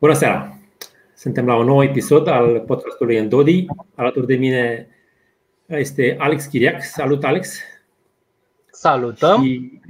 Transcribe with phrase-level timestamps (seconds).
[0.00, 0.58] Bună seara!
[1.14, 3.66] Suntem la un nou episod al podcastului Endodi.
[3.94, 4.88] Alături de mine
[5.66, 6.82] este Alex Chiriac.
[6.82, 7.58] Salut, Alex!
[8.70, 9.42] Salutăm!
[9.42, 9.80] Și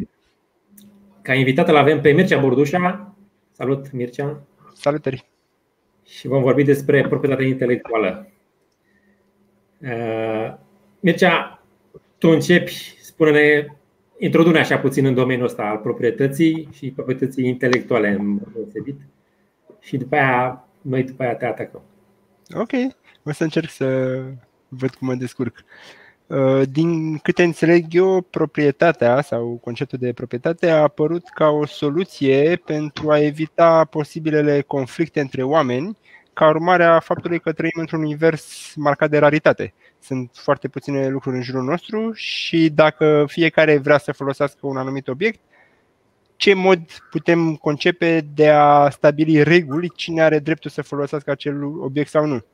[1.22, 3.14] ca invitat îl avem pe Mircea Bordușa.
[3.52, 4.42] Salut, Mircea!
[4.74, 5.24] Salutări!
[6.06, 8.30] Și vom vorbi despre proprietatea intelectuală.
[9.78, 10.54] Uh,
[11.00, 11.62] Mircea,
[12.18, 13.66] tu începi, spune-ne,
[14.18, 19.00] introdu așa puțin în domeniul ăsta al proprietății și proprietății intelectuale în deosebit
[19.80, 21.82] și după aia noi după aia te atacăm.
[22.54, 22.70] Ok,
[23.22, 24.18] o să încerc să
[24.68, 25.64] văd cum mă descurc.
[26.26, 32.56] Uh, din câte înțeleg eu, proprietatea sau conceptul de proprietate a apărut ca o soluție
[32.64, 35.96] pentru a evita posibilele conflicte între oameni
[36.32, 39.74] ca urmare a faptului că trăim într-un univers marcat de raritate.
[39.98, 45.08] Sunt foarte puține lucruri în jurul nostru și dacă fiecare vrea să folosească un anumit
[45.08, 45.40] obiect,
[46.40, 46.80] ce mod
[47.10, 52.44] putem concepe de a stabili reguli cine are dreptul să folosească acel obiect sau nu.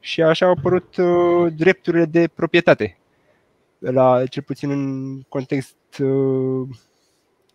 [0.00, 2.98] Și așa au apărut uh, drepturile de proprietate,
[3.78, 6.68] la cel puțin în context uh,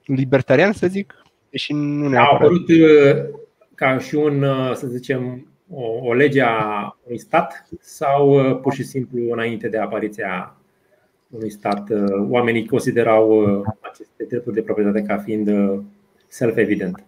[0.06, 1.14] libertarian, să zic,
[1.50, 3.40] deși nu ne A apărut uh,
[3.76, 9.32] ca și un, să zicem, o, o lege a unui stat sau pur și simplu
[9.32, 10.59] înainte de apariția
[11.30, 15.80] unui stat, uh, oamenii considerau uh, aceste drepturi de proprietate ca fiind uh,
[16.28, 17.04] self-evident.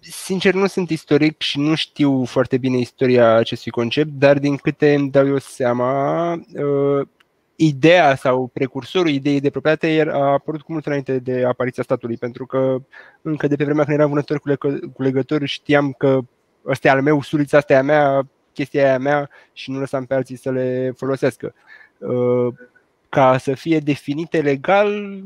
[0.00, 4.94] Sincer, nu sunt istoric și nu știu foarte bine istoria acestui concept, dar din câte
[4.94, 6.40] îmi dau eu seama,
[7.56, 12.46] ideea sau precursorul ideii de proprietate a apărut cu mult înainte de apariția statului, pentru
[12.46, 12.76] că
[13.22, 14.40] încă de pe vremea când eram vânător
[14.92, 16.20] cu legători știam că
[16.66, 19.78] ăsta e al meu, sulița asta e a mea, chestia e a mea și nu
[19.78, 21.54] lăsam pe alții să le folosească
[23.14, 25.22] ca să fie definite legal,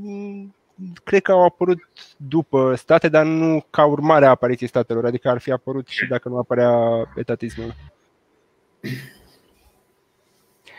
[1.04, 1.78] cred că au apărut
[2.16, 6.28] după state, dar nu ca urmare a apariției statelor, adică ar fi apărut și dacă
[6.28, 6.72] nu apărea
[7.16, 7.74] etatismul.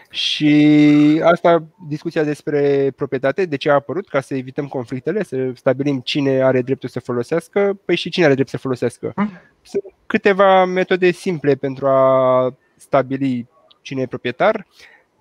[0.10, 6.00] Și asta, discuția despre proprietate, de ce a apărut, ca să evităm conflictele, să stabilim
[6.00, 9.14] cine are dreptul să folosească, păi și cine are drept să folosească.
[9.62, 13.48] Sunt câteva metode simple pentru a stabili
[13.82, 14.68] cine e proprietar.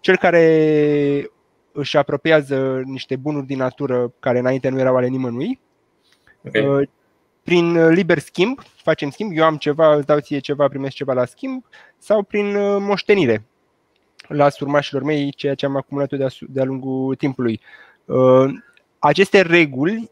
[0.01, 1.31] Cel care
[1.79, 5.61] își apropiază niște bunuri din natură care înainte nu erau ale nimănui.
[6.47, 6.67] Okay.
[6.67, 6.89] Uh,
[7.43, 11.25] prin liber schimb, facem schimb, eu am ceva, îți dau ție ceva, primesc ceva la
[11.25, 11.65] schimb,
[11.99, 13.47] sau prin uh, moștenire.
[14.29, 17.61] Las urmașilor mei ceea ce am acumulat de-a lungul timpului.
[18.05, 18.45] Uh,
[18.99, 20.11] aceste reguli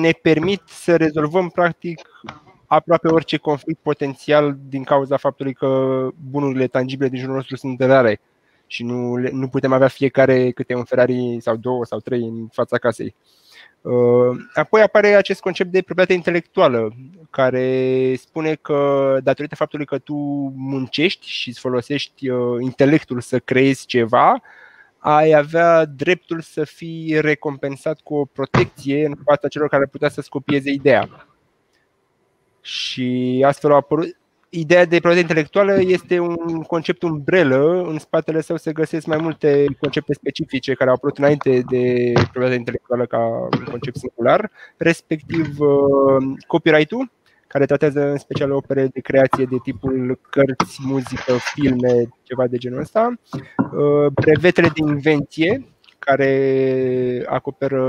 [0.00, 2.00] ne permit să rezolvăm practic
[2.66, 8.20] aproape orice conflict potențial din cauza faptului că bunurile tangibile din jurul nostru sunt rare
[8.66, 12.78] și nu, nu putem avea fiecare câte un Ferrari sau două sau trei în fața
[12.78, 13.14] casei.
[13.80, 16.92] Uh, apoi apare acest concept de proprietate intelectuală,
[17.30, 20.14] care spune că datorită faptului că tu
[20.56, 24.42] muncești și îți folosești uh, intelectul să creezi ceva,
[24.98, 30.28] ai avea dreptul să fii recompensat cu o protecție în fața celor care putea să-ți
[30.28, 31.26] copieze ideea.
[32.60, 34.16] Și astfel au apărut,
[34.58, 39.64] ideea de proprietate intelectuală este un concept umbrelă, în spatele său se găsesc mai multe
[39.80, 43.18] concepte specifice care au apărut înainte de proprietatea intelectuală ca
[43.58, 47.10] un concept singular, respectiv uh, copyright-ul,
[47.46, 52.80] care tratează în special opere de creație de tipul cărți, muzică, filme, ceva de genul
[52.80, 53.12] ăsta,
[53.58, 55.66] uh, brevetele de invenție,
[55.98, 57.82] care acoperă,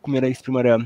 [0.00, 0.76] cum era exprimarea,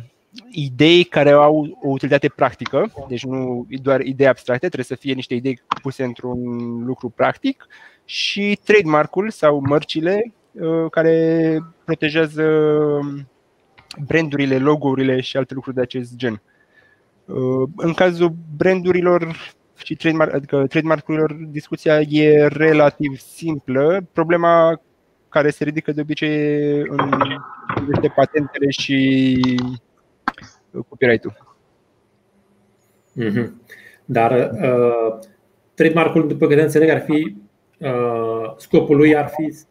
[0.50, 5.34] idei care au o utilitate practică, deci nu doar idei abstracte, trebuie să fie niște
[5.34, 6.38] idei puse într-un
[6.84, 7.66] lucru practic
[8.04, 12.44] și trademark-ul sau mărcile uh, care protejează
[14.06, 16.42] brandurile, logo-urile și alte lucruri de acest gen.
[17.24, 19.36] Uh, în cazul brandurilor
[19.84, 24.06] și trademark, adică trademark-urilor, discuția e relativ simplă.
[24.12, 24.80] Problema
[25.28, 27.10] care se ridică de obicei în
[28.14, 29.40] patentele și
[30.88, 31.56] copyright-ul.
[33.20, 33.50] Mm-hmm.
[34.04, 35.18] Dar uh,
[35.74, 37.36] trademark-ul, după câte înțeleg, ar fi
[37.78, 39.66] uh, scopul lui ar fi să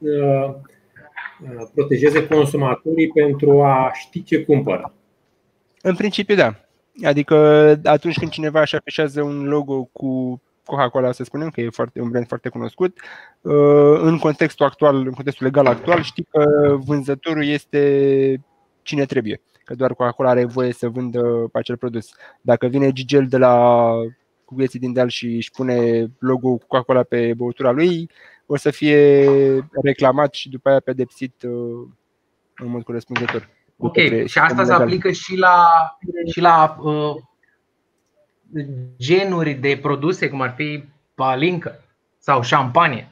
[1.40, 4.94] uh, protejeze consumatorii pentru a ști ce cumpără.
[5.82, 6.56] În principiu, da.
[7.04, 7.36] Adică
[7.84, 12.10] atunci când cineva își afișează un logo cu Coca-Cola, să spunem, că e foarte, un
[12.10, 13.00] brand foarte cunoscut,
[13.42, 16.46] uh, în contextul actual, în contextul legal actual, știi că
[16.86, 18.42] vânzătorul este
[18.82, 22.10] cine trebuie că doar Coca-Cola are voie să vândă acel produs.
[22.42, 23.88] Dacă vine Gigel de la
[24.46, 28.10] Cugeții din Deal și își pune logo Coca-Cola pe băutura lui,
[28.46, 29.20] o să fie
[29.84, 31.88] reclamat și după aia pedepsit uh,
[32.56, 33.50] în mod corespunzător.
[33.78, 35.68] Ok, și asta se aplică și la,
[36.32, 37.16] și la uh,
[38.98, 40.84] genuri de produse, cum ar fi
[41.16, 41.84] palincă
[42.18, 43.12] sau șampanie?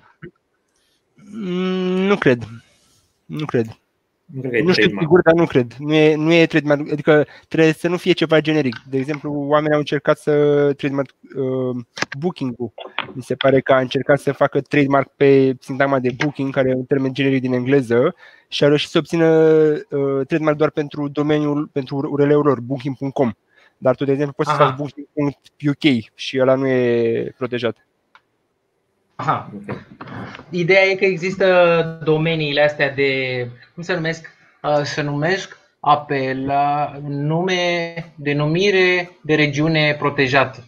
[1.15, 2.43] Mm, nu cred.
[3.25, 3.65] Nu cred.
[4.25, 5.07] Nu cred că e Nu știu trademark.
[5.07, 5.73] sigur, dar nu cred.
[5.77, 6.91] Nu e, nu e trademark.
[6.91, 8.75] Adică trebuie să nu fie ceva generic.
[8.89, 10.31] De exemplu, oamenii au încercat să
[10.77, 11.83] trademark uh,
[12.19, 12.73] booking-ul.
[13.13, 16.73] Mi se pare că a încercat să facă trademark pe sintagma de booking, care e
[16.75, 18.15] un termen generic din engleză,
[18.47, 23.31] și a reușit să obțină uh, trademark doar pentru domeniul, pentru URL-ul lor, booking.com.
[23.77, 24.65] Dar tu, de exemplu, poți să Aha.
[24.65, 27.87] faci booking.uk și ăla nu e protejat.
[29.15, 29.51] Aha.
[29.55, 29.77] Ok.
[30.49, 34.29] Ideea e că există domeniile astea de, cum se numesc?
[34.63, 40.63] Uh, Se numesc apela, nume, denumire de regiune protejată.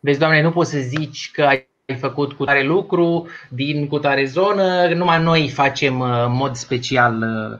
[0.00, 1.66] Vezi, doamne, nu poți să zici că ai
[1.98, 7.14] făcut cu tare lucru din cu tare zonă, numai noi facem uh, în mod special
[7.14, 7.58] uh,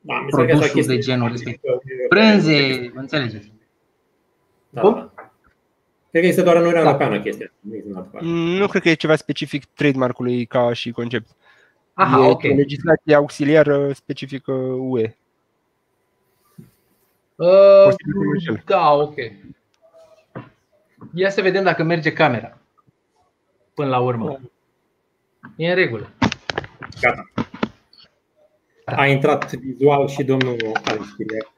[0.00, 2.56] Da, mi se pare că asta e o produsul de chestie genul specifică Uniunii brânze,
[2.56, 2.92] Europene.
[2.94, 3.52] înțelegeți?
[4.68, 5.12] Da, Cum?
[6.16, 6.20] Da.
[6.20, 6.88] Cred că este doar în Uniunea Da.
[6.88, 7.52] Europeană chestia.
[7.60, 8.26] Nu este în altă parte.
[8.28, 11.28] Nu cred că e ceva specific trademark-ului ca și concept.
[11.94, 12.42] Aha, e ok.
[12.44, 15.16] o legislație auxiliară specifică UE.
[17.36, 18.62] Uh, Posibil că mă înșel.
[18.66, 19.14] da, ok.
[21.14, 22.58] Ia să vedem dacă merge camera.
[23.74, 24.40] Până la urmă.
[25.56, 26.10] E în regulă.
[27.00, 27.24] Gata.
[28.84, 31.52] A intrat vizual și domnul Alex Chiriac.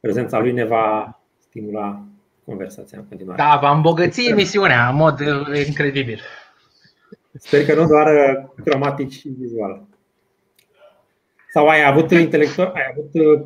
[0.00, 2.02] Prezența lui ne va stimula
[2.48, 3.42] conversația în continuare.
[3.42, 6.20] Da, va îmbogăți emisiunea în mod uh, incredibil.
[7.32, 9.82] Sper că nu doar uh, cromatic și vizual.
[11.52, 13.40] Sau ai avut intelectual, ai avut uh,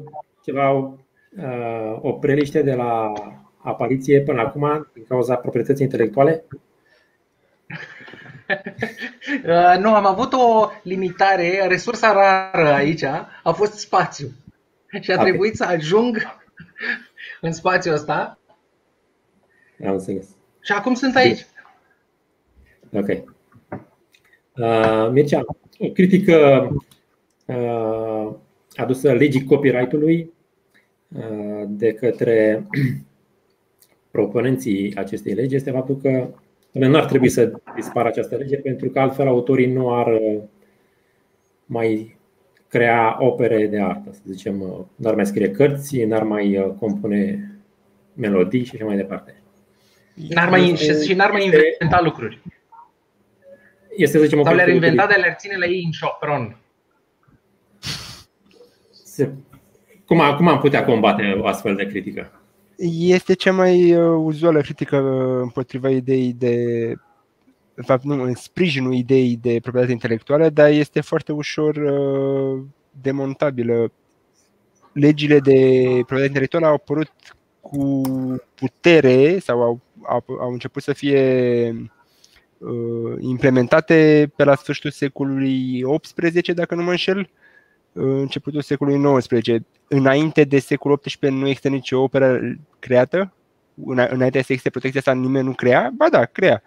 [0.44, 3.12] ceva uh, o preliște de la
[3.56, 6.44] apariție până acum din cauza proprietății intelectuale?
[9.46, 13.02] Uh, nu, am avut o limitare, resursa rară aici
[13.42, 14.26] a fost spațiu.
[15.00, 15.22] Și a Ok.
[15.22, 16.38] trebuit să ajung
[17.40, 18.38] în spațiul ăsta
[19.86, 20.28] Am înțeles.
[20.60, 21.46] și acum sunt aici.
[22.92, 23.08] Ok.
[24.56, 25.44] Uh, Mircea,
[25.78, 26.68] o critică
[27.46, 28.34] uh,
[28.74, 30.32] adusă legii copyright-ului
[31.16, 32.66] uh, de către
[34.10, 36.28] proponenții acestei legi este faptul că
[36.72, 40.40] nu ar trebui să dispară această lege pentru că altfel autorii nu ar uh,
[41.66, 42.16] mai
[42.68, 47.50] crea opere de artă, să zicem, uh, n-ar mai scrie cărți, n-ar mai uh, compune
[48.14, 49.41] melodii și așa mai departe.
[50.14, 52.42] N-ar mai, Este- și, și n-ar mai este- inventa lucruri.
[53.96, 56.56] Este, să zicem, o Sau le-ar critică inventa, dar le-ar ține la ei în șopron.
[59.04, 59.32] Se-
[60.04, 62.32] Cum, am- cum am putea combate o astfel de critică?
[62.98, 66.56] Este cea mai uh, uzuală critică uh, împotriva ideii de
[67.74, 72.62] de fapt nu, în sprijinul ideii de proprietate intelectuală, dar este foarte ușor uh,
[73.00, 73.92] demontabilă.
[74.92, 77.10] Legile de proprietate intelectuală au apărut
[77.60, 78.00] cu
[78.54, 81.68] putere sau au, au, au început să fie
[82.58, 89.48] uh, implementate pe la sfârșitul secolului XVIII, dacă nu mă înșel, uh, începutul secolului XIX.
[89.88, 92.40] Înainte de secolul XVIII nu există nicio operă
[92.78, 93.32] creată,
[93.74, 96.62] Îna- înainte să existe protecția asta nimeni nu crea, ba da, crea.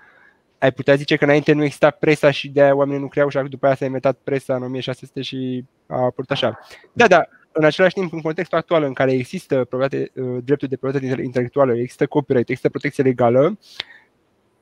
[0.57, 3.39] Ai putea zice că înainte nu exista presa și de aia oamenii nu creau și
[3.49, 6.59] după aia s-a inventat presa în 1600 și a apărut așa.
[6.93, 10.77] Da, da, în același timp, în contextul actual în care există proprietate, uh, dreptul de
[10.77, 13.57] proprietate intelectuală, există copyright, există protecție legală,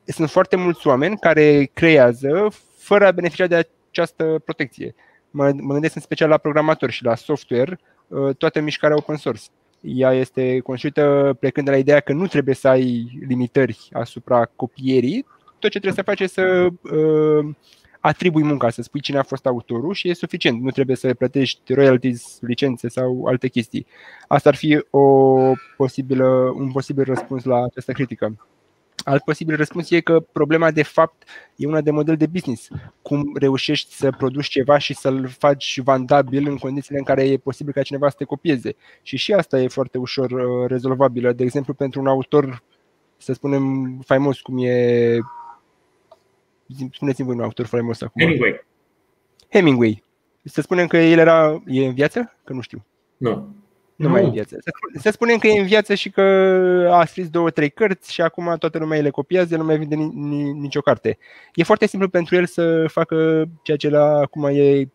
[0.06, 4.96] sunt foarte mulți oameni care creează fără a beneficia de această protecție.
[5.32, 9.44] Mă, mă gândesc în special la programatori și la software, uh, toată mișcarea open source.
[9.82, 15.25] Ea este construită plecând de la ideea că nu trebuie să ai limitări asupra copierii,
[15.60, 17.56] tot ce trebuie să faci e să uh,
[18.05, 20.62] atribui munca, să spui cine a fost autorul și e suficient.
[20.62, 23.86] Nu trebuie să plătești royalties, licențe sau alte chestii.
[24.27, 28.48] Asta ar fi o posibilă, un posibil răspuns la această critică.
[29.03, 31.24] Alt posibil răspuns e că problema de fapt
[31.55, 32.67] e una de model de business.
[33.01, 37.74] Cum reușești să produci ceva și să-l faci vandabil în condițiile în care e posibil
[37.74, 38.75] ca cineva să te copieze.
[39.01, 41.31] Și și asta e foarte ușor uh, rezolvabilă.
[41.31, 42.63] De exemplu, pentru un autor,
[43.17, 45.17] să spunem, faimos cum e...
[46.92, 48.25] Spuneți-mi voi un autor faimos acum.
[48.25, 48.65] Anyway,
[49.50, 50.03] Hemingway.
[50.44, 51.63] Să spunem că el era...
[51.65, 52.34] E în viață?
[52.44, 52.86] Că nu știu.
[53.18, 53.56] nu.
[53.96, 54.10] Nu, Nu.
[54.13, 54.56] mai e în viață.
[54.60, 56.22] Să, spun- să spunem că e în viață și că
[56.92, 60.12] a scris două, trei cărți și acum toată lumea le copiază, nu mai vinde ni,
[60.13, 61.18] ni, nicio carte.
[61.53, 64.88] E foarte simplu pentru el să facă ceea ce la acum e uh,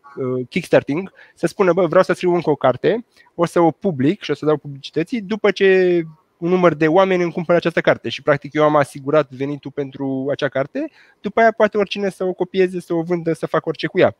[0.49, 3.05] kickstarting, să spună, bă, vreau să scriu încă o carte,
[3.35, 6.01] o să o public și o să dau publicității după ce
[6.39, 10.27] un număr de oameni îmi cumpără această carte și practic eu am asigurat venitul pentru
[10.31, 10.91] acea carte,
[11.21, 14.15] după aia poate oricine să o copieze, să o vândă, să facă orice cu ea.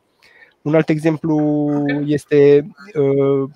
[0.62, 1.38] Un alt exemplu
[2.04, 3.50] este uh,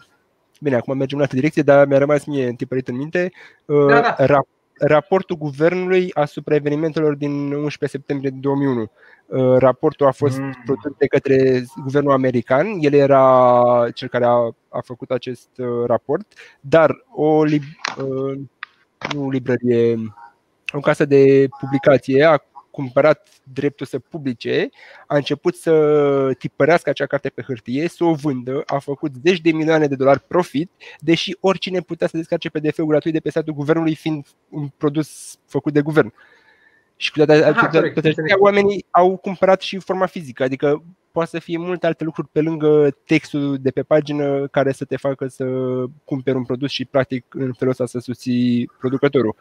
[0.64, 3.32] Bine, acum mergem în altă direcție, dar mi-a rămas mie întipărit în minte.
[3.66, 4.40] Da, da.
[4.78, 8.90] raportul guvernului asupra evenimentelor din 11 septembrie 2001.
[9.58, 10.62] Raportul a fost mm.
[10.64, 13.62] produs de către guvernul american, el era
[13.94, 15.48] cel care a, a făcut acest
[15.86, 16.26] raport,
[16.60, 17.44] dar o,
[19.12, 19.96] nu librărie,
[20.72, 22.38] o casă de publicație a
[22.70, 24.68] cumpărat dreptul să publice,
[25.06, 29.52] a început să tipărească acea carte pe hârtie, să o vândă, a făcut zeci de
[29.52, 33.94] milioane de dolari profit, deși oricine putea să descarce PDF-ul gratuit de pe site-ul guvernului
[33.94, 36.12] fiind un produs făcut de guvern.
[37.04, 37.32] Și cu toate
[37.96, 40.82] acestea, oamenii au cumpărat și forma fizică, adică
[41.12, 44.96] poate să fie multe alte lucruri pe lângă textul de pe pagină care să te
[44.96, 45.44] facă să
[46.04, 49.36] cumperi un produs și practic în felul ăsta să susții producătorul.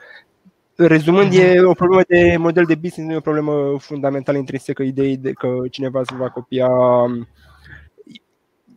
[0.76, 5.18] Rezumând, e o problemă de model de business, nu e o problemă fundamentală intrinsecă ideii
[5.18, 7.28] de că cineva să va copia um,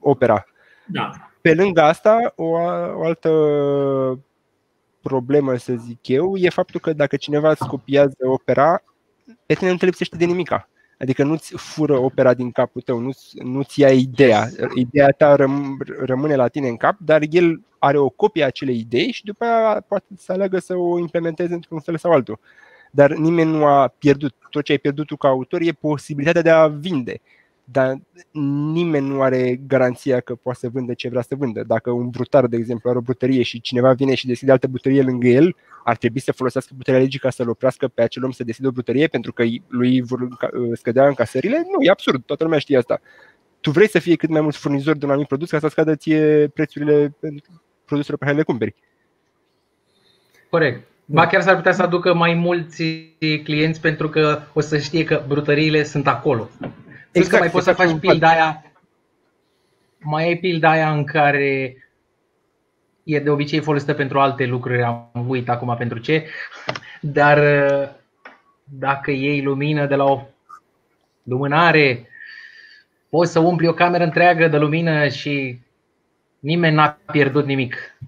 [0.01, 0.45] opera.
[0.87, 1.11] Da.
[1.41, 2.51] Pe lângă asta, o,
[2.95, 3.31] o altă
[5.09, 8.83] problemă, să zic eu, e faptul că dacă cineva îți copiază opera,
[9.47, 10.69] pe tine nu te lipsește de nimica.
[10.99, 14.49] Adică nu-ți fură opera din capul tău, nu-ți, nu-ți ia ideea.
[14.75, 18.79] Ideea ta răm, rămâne la tine în cap, dar el are o copie a acelei
[18.79, 22.39] idei și după aia poate să aleagă să o implementeze într-un fel sau altul.
[22.91, 24.35] Dar nimeni nu a pierdut.
[24.51, 27.21] Tot ce ai pierdut tu ca autor e posibilitatea de a vinde
[27.69, 27.97] dar
[28.73, 31.63] nimeni nu are garanția că poate să vândă ce vrea să vândă.
[31.63, 35.03] Dacă un brutar, de exemplu, are o brutărie și cineva vine și deschide altă brutărie
[35.03, 38.45] lângă el, ar trebui să folosească puterea legii ca să-l oprească pe acel om să
[38.45, 40.29] deschidă o brutărie pentru că lui vor uh,
[40.73, 41.57] scădea încasările?
[41.57, 43.01] Nu, e absurd, toată lumea știe asta.
[43.61, 45.95] Tu vrei să fie cât mai mulți furnizori de un anumit produs ca să scadă
[45.95, 47.17] ție prețurile
[47.85, 48.75] produselor pe care le cumperi.
[50.51, 50.89] Corect.
[51.05, 52.85] Ba chiar s-ar putea să aducă mai mulți
[53.45, 56.49] clienți pentru că o să știe că brutăriile sunt acolo.
[57.19, 58.65] Exact, că mai poți să faci pilda aia,
[59.99, 61.77] mai ai pilda aia în care
[63.03, 66.29] e de obicei folosită pentru alte lucruri, am uit acum pentru ce,
[67.01, 67.41] dar
[68.65, 70.23] dacă iei lumină de la o
[71.23, 72.09] lumânare,
[73.09, 75.61] poți să umpli o cameră întreagă de lumină și
[76.39, 77.99] nimeni n-a pierdut nimic.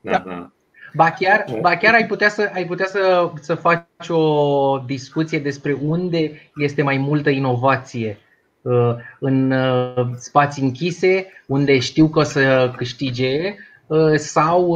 [0.00, 0.50] Da, da.
[0.94, 5.78] Ba chiar, ba chiar ai putea, să, ai putea să, să faci o discuție despre
[5.82, 8.18] unde este mai multă inovație.
[8.62, 13.54] Uh, în uh, spații închise, unde știu că o să câștige,
[13.86, 14.72] uh, sau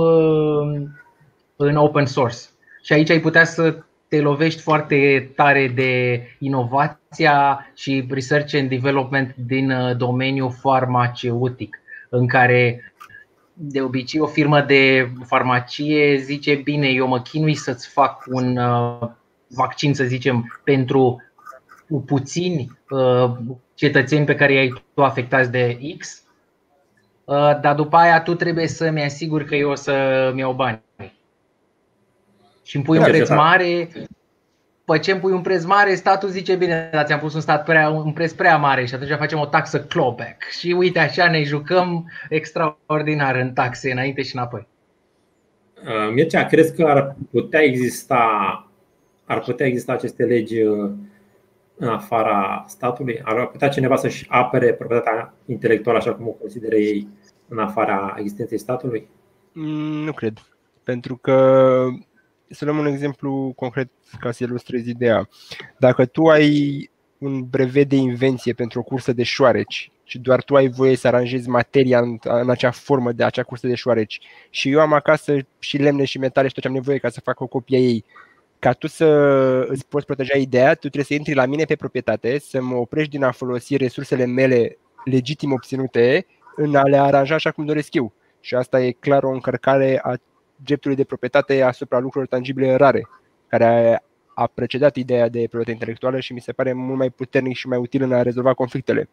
[1.56, 2.38] în open source.
[2.82, 3.76] Și aici ai putea să
[4.08, 12.93] te lovești foarte tare de inovația și research and development din domeniul farmaceutic, în care
[13.54, 19.08] de obicei o firmă de farmacie zice bine, eu mă chinui să-ți fac un uh,
[19.48, 21.22] vaccin, să zicem, pentru
[22.06, 23.30] puțini uh,
[23.74, 26.22] cetățeni pe care i-ai tu afectați de X,
[27.24, 30.82] uh, dar după aia tu trebuie să-mi asiguri că eu o să-mi iau bani.
[32.62, 33.88] Și îmi pui un preț mare,
[34.84, 37.64] pe ce îmi pui un preț mare, statul zice bine, dar ți-am pus un, stat
[37.64, 40.42] prea, un preț prea mare și atunci facem o taxă clawback.
[40.42, 44.66] Și uite așa ne jucăm extraordinar în taxe înainte și înapoi.
[45.76, 48.58] Uh, Mircea, crezi că ar putea exista
[49.24, 50.90] ar putea exista aceste legi uh,
[51.76, 53.20] în afara statului?
[53.24, 57.08] Ar putea cineva să-și apere proprietatea intelectuală așa cum o consideră ei
[57.48, 59.08] în afara existenței statului?
[59.52, 60.38] Mm, nu cred.
[60.82, 61.86] Pentru că
[62.54, 63.88] să luăm un exemplu concret
[64.20, 65.28] ca să ilustrezi ideea.
[65.78, 70.54] Dacă tu ai un brevet de invenție pentru o cursă de șoareci și doar tu
[70.54, 74.20] ai voie să aranjezi materia în, în acea formă de acea cursă de șoareci
[74.50, 77.20] și eu am acasă și lemne și metale și tot ce am nevoie ca să
[77.20, 78.04] fac o copie ei,
[78.58, 79.04] ca tu să
[79.68, 83.10] îți poți proteja ideea, tu trebuie să intri la mine pe proprietate, să mă oprești
[83.10, 88.12] din a folosi resursele mele legitim obținute în a le aranja așa cum doresc eu.
[88.40, 90.14] Și asta e clar o încărcare a
[90.64, 93.08] dreptului de proprietate asupra lucrurilor tangibile rare,
[93.48, 94.02] care
[94.34, 97.78] a precedat ideea de proprietate intelectuală și mi se pare mult mai puternic și mai
[97.78, 99.08] util în a rezolva conflictele.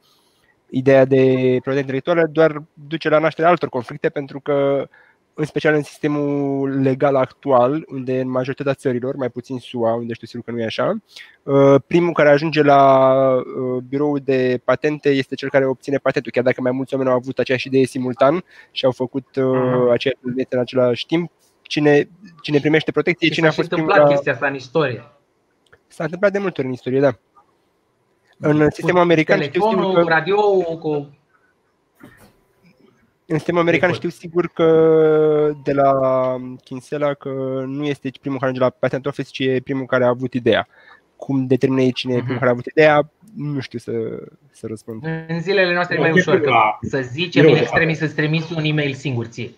[0.69, 4.87] Ideea de proprietate intelectuală doar duce la nașterea altor conflicte pentru că
[5.33, 10.27] în special în sistemul legal actual, unde în majoritatea țărilor, mai puțin SUA, unde știu
[10.27, 10.97] sigur că nu e așa,
[11.43, 16.43] uh, primul care ajunge la uh, biroul de patente este cel care obține patentul, chiar
[16.43, 20.45] dacă mai mulți oameni au avut aceeași idee simultan și au făcut uh, aceeași idee
[20.49, 21.31] în același timp.
[21.61, 22.09] Cine,
[22.41, 25.03] cine primește protecție, și cine a fost întâmplat primul chestia asta în istorie.
[25.87, 27.11] S-a întâmplat de multe ori în istorie, da.
[28.37, 30.09] În sistemul american telefonul, știu că...
[30.09, 31.09] radio cu
[33.31, 35.91] în sistemul american știu sigur că de la
[36.63, 37.29] Kinsella că
[37.67, 40.67] nu este primul care ajunge la Patent Office, ci e primul care a avut ideea.
[41.15, 42.27] cum determină ei cine uh-huh.
[42.27, 43.91] care a avut ideea, nu știu să,
[44.51, 45.05] să răspund.
[45.27, 48.93] În zilele noastre e mai ușor că să zicem în extremis să-ți trimiți un e-mail
[48.93, 49.51] singur ție.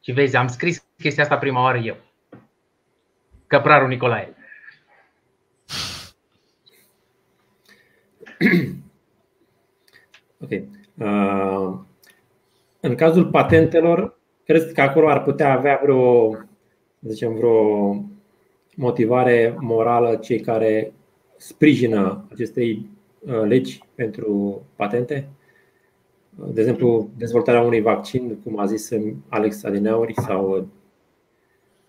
[0.00, 1.96] Și vezi, am scris chestia asta prima oară eu.
[3.46, 4.34] Căprarul Nicolae.
[10.42, 10.50] ok.
[10.94, 11.78] Uh,
[12.84, 16.36] în cazul patentelor, cred că acolo ar putea avea vreo,
[17.00, 18.04] zicem, vreo
[18.76, 20.92] motivare morală cei care
[21.36, 25.28] sprijină acestei uh, legi pentru patente?
[26.30, 28.90] De exemplu, dezvoltarea unui vaccin, cum a zis
[29.28, 30.68] Alex Adineauri, sau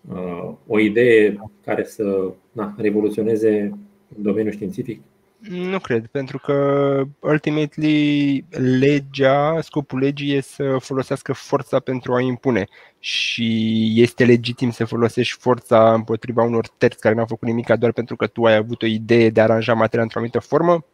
[0.08, 5.00] uh, o idee care să na, revoluționeze domeniul științific?
[5.38, 8.44] Nu cred, pentru că ultimately
[8.78, 15.38] legea, scopul legii e să folosească forța pentru a impune și este legitim să folosești
[15.40, 18.86] forța împotriva unor terți care n-au făcut nimic doar pentru că tu ai avut o
[18.86, 20.84] idee de a aranja materia într-o anumită formă.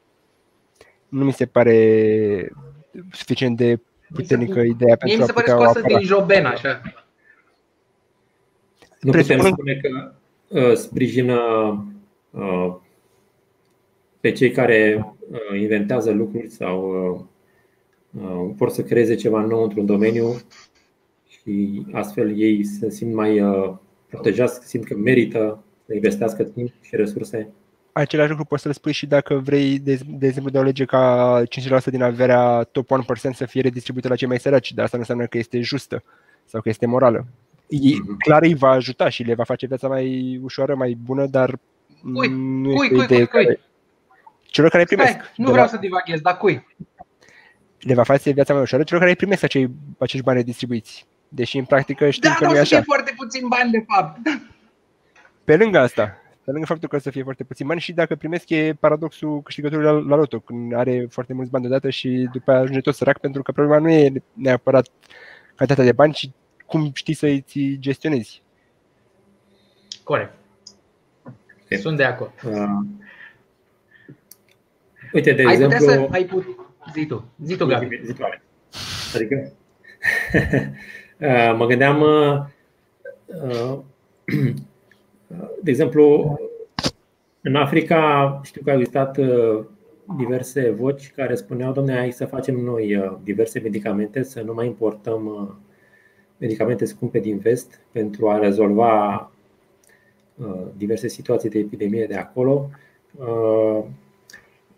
[1.09, 2.53] Nu mi se pare
[3.13, 3.81] suficient de
[4.15, 5.87] puternică ideea pentru a putea o apăra.
[5.87, 6.81] din Joben, așa.
[9.01, 10.15] Nu putem spune că
[10.49, 11.39] uh, sprijină
[12.31, 12.75] uh,
[14.23, 19.87] pe cei care uh, inventează lucruri sau uh, uh, vor să creeze ceva nou într-un
[19.87, 20.41] domeniu
[21.29, 23.43] și astfel ei se simt mai
[24.09, 27.49] protejați, simt că merită să investească timp și resurse.
[27.93, 31.43] Același lucru poți să-l spui și dacă vrei, de, de exemplu, de o lege ca
[31.81, 32.89] 50% din averea top
[33.31, 36.03] 1% să fie redistribuită la cei mai săraci, dar asta nu înseamnă că este justă
[36.45, 37.27] sau că este morală.
[37.69, 38.17] Ei, mhm.
[38.17, 41.59] clar îi va ajuta și le va face viața mai ușoară, mai bună, dar
[42.15, 42.29] cui,
[42.63, 43.59] nu cui, este cui, idee cui, cui
[44.53, 45.11] celor care primesc.
[45.11, 45.71] Stai, nu vreau la...
[45.71, 46.67] să divaghez, dar cui?
[47.79, 51.07] Le va face viața mai ușoară celor care primesc acei, acești bani distribuiți.
[51.29, 52.77] Deși în practică știm da, că nu e așa.
[52.77, 54.19] Da, foarte puțin bani de fapt.
[55.45, 58.15] Pe lângă asta, pe lângă faptul că o să fie foarte puțin bani și dacă
[58.15, 62.51] primesc e paradoxul câștigătorului la, la loto, când are foarte mulți bani deodată și după
[62.51, 64.89] aia ajunge tot sărac, pentru că problema nu e neapărat
[65.55, 66.31] cantitatea de bani, ci
[66.67, 67.45] cum știi să îi
[67.79, 68.43] gestionezi.
[70.03, 70.33] Corect.
[71.81, 72.33] Sunt de acord.
[72.45, 72.67] Uh,
[75.13, 75.79] Uite, de ai exemplu...
[75.79, 76.45] Să, ai put...
[76.93, 78.01] Zi tu, zi tu, Gabi.
[78.05, 78.23] Zi tu,
[79.15, 79.53] Adică,
[81.21, 82.39] uh, mă gândeam, uh,
[83.45, 83.79] uh,
[85.63, 86.37] de exemplu,
[87.41, 89.19] în Africa știu că au existat
[90.17, 95.55] diverse voci care spuneau, domne, hai să facem noi diverse medicamente, să nu mai importăm
[96.39, 99.31] medicamente scumpe din vest pentru a rezolva
[100.77, 102.71] diverse situații de epidemie de acolo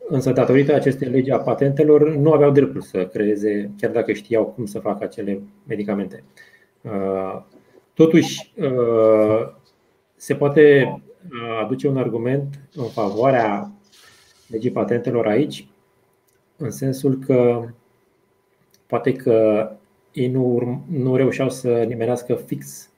[0.08, 4.66] Însă, datorită acestei legi a patentelor, nu aveau dreptul să creeze, chiar dacă știau cum
[4.66, 6.24] să facă acele medicamente.
[6.80, 7.42] Uh,
[7.94, 9.52] totuși, uh,
[10.16, 10.84] se poate
[11.30, 13.72] uh, aduce un argument în favoarea
[14.48, 15.66] legii patentelor aici,
[16.56, 17.64] în sensul că
[18.86, 19.68] poate că
[20.12, 22.88] ei nu, nu reușeau să nimerească fix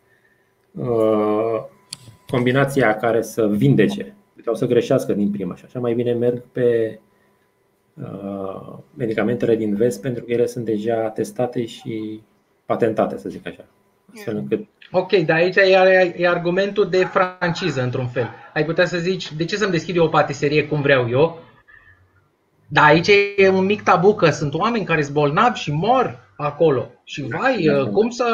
[2.26, 6.98] combinația care să vindece puteau să greșească din prima și așa mai bine merg pe
[7.94, 12.20] uh, medicamentele din vest pentru că ele sunt deja testate și
[12.66, 13.64] patentate, să zic așa.
[14.26, 14.66] încât...
[14.90, 18.28] Ok, dar aici e, e argumentul de franciză, într-un fel.
[18.54, 21.38] Ai putea să zici, de ce să-mi deschid eu o patiserie cum vreau eu?
[22.68, 26.90] Dar aici e un mic tabu că sunt oameni care sunt bolnavi și mor acolo.
[27.08, 27.90] Și vai, da, da.
[27.90, 28.24] cum să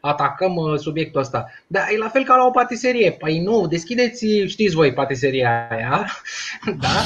[0.00, 1.50] atacăm uh, subiectul ăsta?
[1.66, 3.12] Dar e la fel ca la o patiserie.
[3.12, 6.06] Păi nu, deschideți, știți voi, patiseria aia,
[6.82, 6.88] da?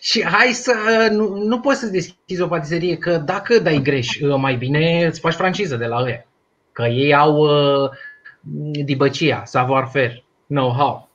[0.00, 4.34] Și hai să, nu, nu poți să deschizi o patiserie, că dacă dai greș, uh,
[4.36, 6.26] mai bine îți faci franciză de la ei.
[6.72, 7.90] Că ei au uh,
[8.84, 11.11] dibăcia, savoir-faire, know-how.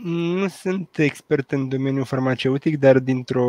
[0.00, 3.46] Nu sunt expert în domeniul farmaceutic, dar dintr-o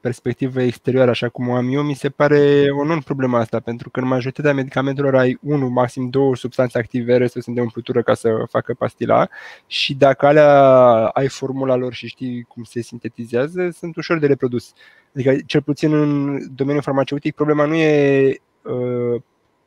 [0.00, 4.00] perspectivă exterioară, așa cum o am eu, mi se pare o non-problemă asta, pentru că
[4.00, 8.44] în majoritatea medicamentelor ai unul, maxim două substanțe active, restul sunt de umplutură ca să
[8.50, 9.28] facă pastila
[9.66, 14.72] și dacă alea ai formula lor și știi cum se sintetizează, sunt ușor de reprodus.
[15.14, 19.22] Adică, cel puțin în domeniul farmaceutic, problema nu e uh,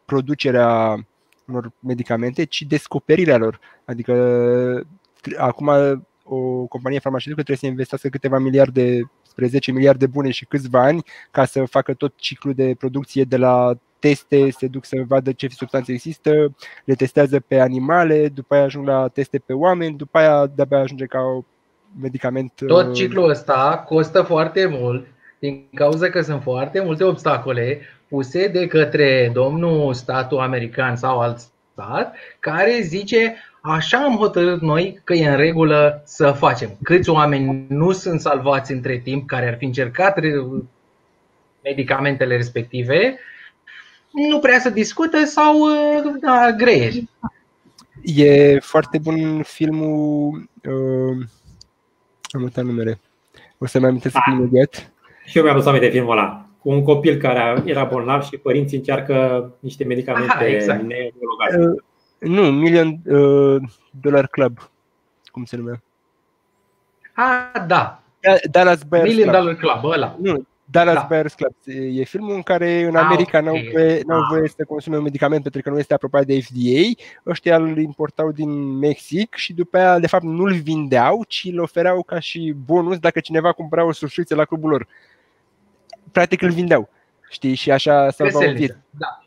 [0.05, 1.05] producerea
[1.47, 3.59] unor medicamente, ci descoperirea lor.
[3.85, 4.13] Adică
[5.37, 5.69] acum
[6.23, 11.03] o companie farmaceutică trebuie să investească câteva miliarde spre 10 miliarde bune și câțiva ani
[11.31, 15.47] ca să facă tot ciclul de producție de la teste, se duc să vadă ce
[15.47, 16.55] substanțe există,
[16.85, 21.05] le testează pe animale, după aia ajung la teste pe oameni, după aia de-abia ajunge
[21.05, 21.43] ca un
[22.01, 22.51] medicament.
[22.67, 25.07] Tot uh, ciclul ăsta costă foarte mult
[25.39, 31.39] din cauza că sunt foarte multe obstacole puse de către domnul statul american sau alt
[31.73, 36.69] stat care zice așa am hotărât noi că e în regulă să facem.
[36.83, 40.19] Câți oameni nu sunt salvați între timp care ar fi încercat
[41.63, 43.19] medicamentele respective,
[44.11, 45.55] nu prea să discută sau
[46.21, 47.09] da, greieri.
[48.01, 51.25] E foarte bun filmul uh,
[52.31, 52.99] Am uitat numele
[53.57, 54.23] O să-mi amintesc ah.
[54.31, 54.91] imediat
[55.25, 58.77] Și eu mi-am dus aminte filmul ăla cu un copil care era bolnav și părinții
[58.77, 60.83] încearcă niște medicamente Aha, exact.
[60.83, 61.81] uh,
[62.19, 63.61] Nu, Million uh,
[64.01, 64.71] Dollar Club
[65.31, 65.81] Cum se numea?
[67.13, 68.03] Ah, da.
[68.51, 69.41] Dallas Buyers Million Club.
[69.41, 70.15] Dollar Club, ăla.
[70.21, 71.05] Nu, Dallas da.
[71.09, 71.53] Buyers Club.
[71.97, 73.61] E filmul în care în ah, America ah, okay.
[73.61, 74.27] n-au, voie, n-au ah.
[74.29, 77.03] voie să consume un medicament pentru că nu este apropiat de FDA.
[77.25, 82.03] Ăștia îl importau din Mexic și după aia, de fapt, nu-l vindeau, ci îl ofereau
[82.03, 84.87] ca și bonus dacă cineva cumpăra o subscripție la clubul lor.
[86.13, 86.89] Practic îl vindeau.
[87.29, 87.55] Știi?
[87.55, 88.77] Și așa salvau vieți.
[88.89, 89.17] Da.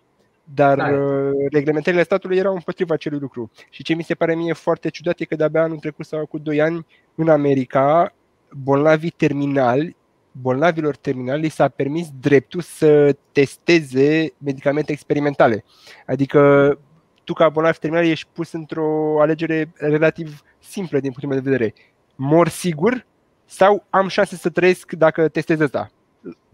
[0.55, 0.89] Dar da.
[0.89, 3.51] Uh, reglementările statului erau împotriva acelui lucru.
[3.71, 6.39] Și ce mi se pare mie foarte ciudat e că de-abia anul trecut sau cu
[6.39, 8.15] 2 ani în America
[8.51, 9.97] bolnavii terminali
[10.41, 15.65] bolnavilor terminali li s-a permis dreptul să testeze medicamente experimentale.
[16.07, 16.79] Adică
[17.25, 21.75] tu ca bolnav terminal ești pus într-o alegere relativ simplă din punctul meu de vedere.
[22.17, 23.07] Mor sigur
[23.45, 25.91] sau am șanse să trăiesc dacă testez asta?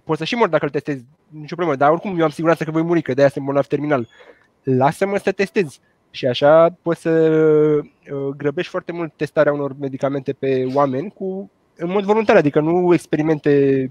[0.05, 2.71] Poți să și mor dacă îl testez, nicio problemă, dar oricum eu am siguranță că
[2.71, 4.09] voi muri, că de-aia sunt bolnav terminal.
[4.63, 5.79] Lasă-mă să testez.
[6.11, 11.91] Și așa poți să uh, grăbești foarte mult testarea unor medicamente pe oameni cu în
[11.91, 13.91] mod voluntar, adică nu experimente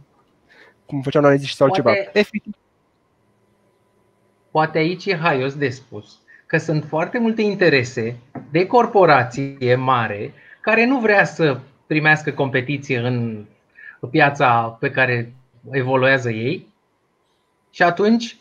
[0.86, 1.95] cum făceau analiziști sau poate, ceva.
[2.13, 2.54] Efectiv.
[4.52, 8.17] Poate aici e haios de spus că sunt foarte multe interese
[8.52, 13.45] de corporație mare care nu vrea să primească competiție în
[14.10, 15.34] piața pe care
[15.71, 16.67] evoluează ei
[17.69, 18.38] și atunci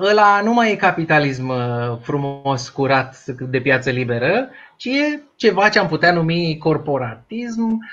[0.00, 5.78] ăla nu mai e capitalism uh, frumos, curat de piață liberă, ci e ceva ce
[5.78, 7.88] am putea numi corporatism,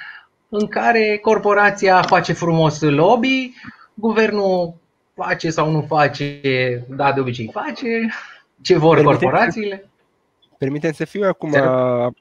[0.49, 3.53] în care corporația face frumos lobby,
[3.93, 4.73] guvernul
[5.13, 6.41] face sau nu face,
[6.87, 7.87] da, de obicei face,
[8.61, 9.89] ce vor permite corporațiile.
[10.57, 11.51] Permite să fiu acum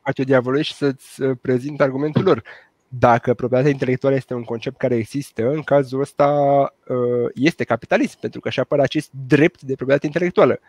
[0.03, 2.43] face diavolului și să-ți uh, prezint argumentul lor.
[2.99, 6.29] Dacă proprietatea intelectuală este un concept care există, în cazul ăsta
[6.87, 10.61] uh, este capitalism, pentru că așa apare acest drept de proprietate intelectuală.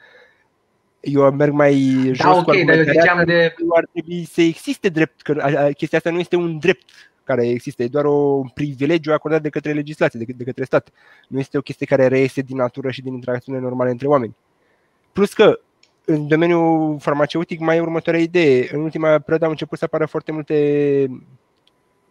[1.00, 1.74] Eu merg mai
[2.06, 3.56] da, jos okay, cu dar eu ziceam de...
[3.76, 5.34] ar trebui să existe drept, că
[5.78, 6.90] chestia asta nu este un drept
[7.24, 10.90] care există, e doar un privilegiu acordat de către legislație, de, de către stat.
[11.28, 14.36] Nu este o chestie care reiese din natură și din interacțiune normale între oameni.
[15.14, 15.60] Plus că
[16.06, 18.70] în domeniul farmaceutic mai e următoarea idee.
[18.72, 20.56] În ultima perioadă au început să apară foarte multe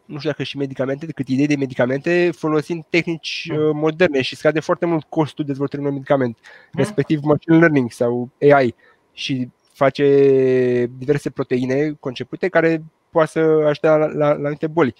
[0.04, 3.56] nu știu dacă și medicamente, decât idei de medicamente folosind tehnici mm.
[3.56, 6.70] uh, moderne și scade foarte mult costul dezvoltării unui medicament, mm.
[6.72, 8.74] respectiv machine learning sau AI
[9.12, 14.94] și face diverse proteine concepute care poate să ajute la, la, la anumite boli.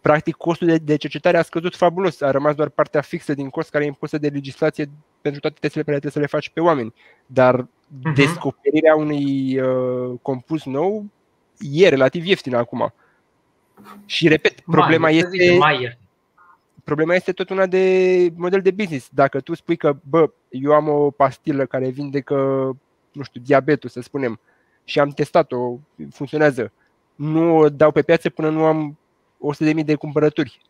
[0.00, 2.20] Practic, costul de, de cercetare a scăzut fabulos.
[2.20, 5.84] A rămas doar partea fixă din cost care e impusă de legislație pentru toate testele
[5.84, 6.94] pe care trebuie să le faci pe oameni.
[7.26, 8.14] Dar uh-huh.
[8.14, 11.04] descoperirea unui uh, compus nou
[11.58, 12.92] e relativ ieftină acum.
[14.06, 15.98] Și repet, problema mai, este mai
[16.84, 19.08] problema este tot una de model de business.
[19.12, 22.34] Dacă tu spui că, bă, eu am o pastilă care vindecă,
[23.12, 24.40] nu știu, diabetul, să spunem,
[24.84, 25.76] și am testat-o,
[26.10, 26.72] funcționează
[27.14, 28.98] nu o dau pe piață până nu am
[29.74, 30.60] 100.000 de cumpărături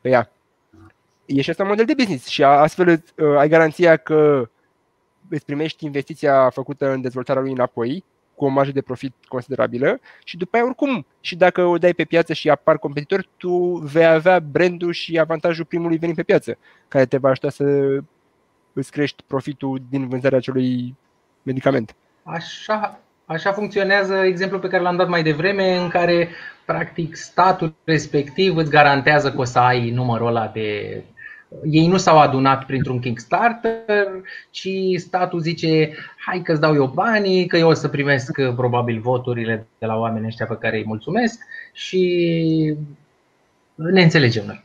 [0.00, 0.32] pe ea.
[1.24, 4.48] E și asta un model de business și astfel uh, ai garanția că
[5.28, 8.04] îți primești investiția făcută în dezvoltarea lui înapoi
[8.36, 12.04] cu o marjă de profit considerabilă și după aia oricum și dacă o dai pe
[12.04, 17.06] piață și apar competitori, tu vei avea brandul și avantajul primului venit pe piață, care
[17.06, 17.64] te va ajuta să
[18.72, 20.96] îți crești profitul din vânzarea acelui
[21.42, 21.94] medicament.
[22.22, 26.28] Așa, Așa funcționează exemplul pe care l-am dat mai devreme, în care
[26.64, 31.02] practic statul respectiv îți garantează că o să ai numărul ăla de.
[31.64, 34.06] Ei nu s-au adunat printr-un Kickstarter,
[34.50, 35.92] ci statul zice:
[36.26, 40.28] Hai că-ți dau eu banii, că eu o să primesc probabil voturile de la oamenii
[40.28, 41.40] ăștia pe care îi mulțumesc
[41.72, 42.74] și
[43.74, 44.62] ne înțelegem noi.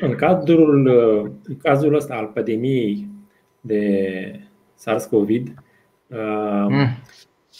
[0.00, 0.86] În, cadrul,
[1.44, 3.06] în cazul ăsta al pandemiei
[3.60, 4.40] de
[4.74, 5.28] SARS-CoV,
[6.08, 6.88] Mm.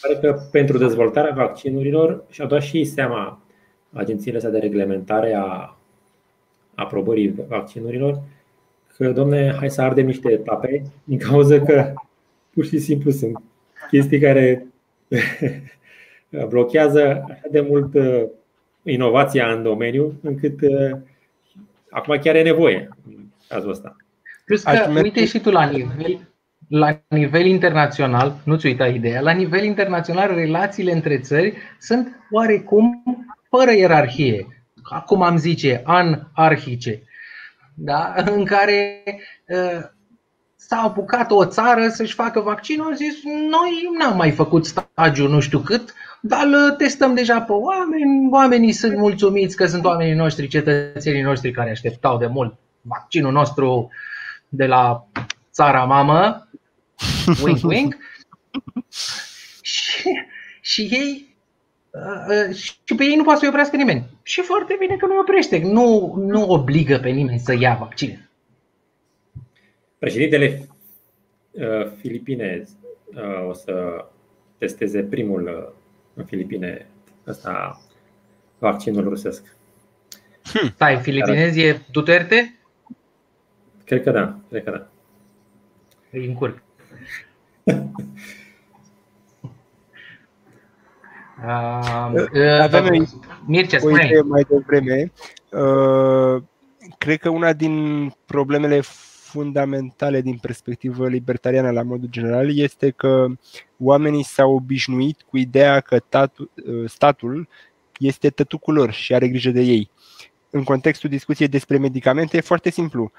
[0.01, 3.41] Pare că pentru dezvoltarea vaccinurilor și-au dat și seama
[3.93, 5.76] agențiile astea de reglementare a
[6.77, 8.21] aprobării vaccinurilor
[8.97, 11.93] că, domne, hai să ardem niște etape din cauza că
[12.53, 13.41] pur și simplu sunt
[13.89, 14.67] chestii care
[16.49, 18.23] blochează așa de mult uh,
[18.83, 20.97] inovația în domeniu încât uh,
[21.89, 23.13] acum chiar e nevoie în
[23.47, 23.95] cazul ăsta.
[24.45, 26.27] Plus că, uite și tu la nivel
[26.69, 33.03] la nivel internațional, nu-ți uita ideea, la nivel internațional relațiile între țări sunt oarecum
[33.49, 34.56] fără ierarhie.
[34.89, 37.03] Acum am zice, anarhice,
[37.73, 38.13] da?
[38.15, 39.03] în care
[39.47, 39.81] uh,
[40.55, 45.39] s-a apucat o țară să-și facă vaccinul, au zis, noi n-am mai făcut stagiul nu
[45.39, 50.47] știu cât, dar îl testăm deja pe oameni, oamenii sunt mulțumiți că sunt oamenii noștri,
[50.47, 53.89] cetățenii noștri care așteptau de mult vaccinul nostru
[54.49, 55.07] de la
[55.51, 56.47] țara mamă,
[57.43, 57.97] wink wink,
[59.61, 60.09] și,
[60.61, 61.36] și ei uh,
[62.53, 64.05] și pe ei nu poate să-i oprească nimeni.
[64.23, 68.29] Și foarte bine că nu oprește, nu, nu obligă pe nimeni să ia vaccin.
[69.99, 70.67] Președintele
[71.51, 74.05] uh, filipinez uh, o să
[74.57, 75.73] testeze primul uh,
[76.13, 76.87] în Filipine
[77.27, 77.81] ăsta
[78.57, 79.55] vaccinul rusesc.
[80.43, 80.69] Hmm.
[80.69, 82.59] Stai, filipinez e Duterte?
[83.85, 84.87] Cred că da, cred că da.
[86.11, 86.63] Îi încurc.
[91.45, 93.07] Uh, Avem
[93.45, 95.11] Mircea, o idee mai devreme.
[95.51, 96.43] Uh,
[96.97, 98.81] cred că una din problemele
[99.27, 103.25] fundamentale din perspectivă libertariană la modul general este că
[103.77, 105.99] oamenii s-au obișnuit cu ideea că
[106.85, 107.47] statul
[107.99, 109.89] este tătucul lor și are grijă de ei.
[110.49, 113.11] În contextul discuției despre medicamente e foarte simplu.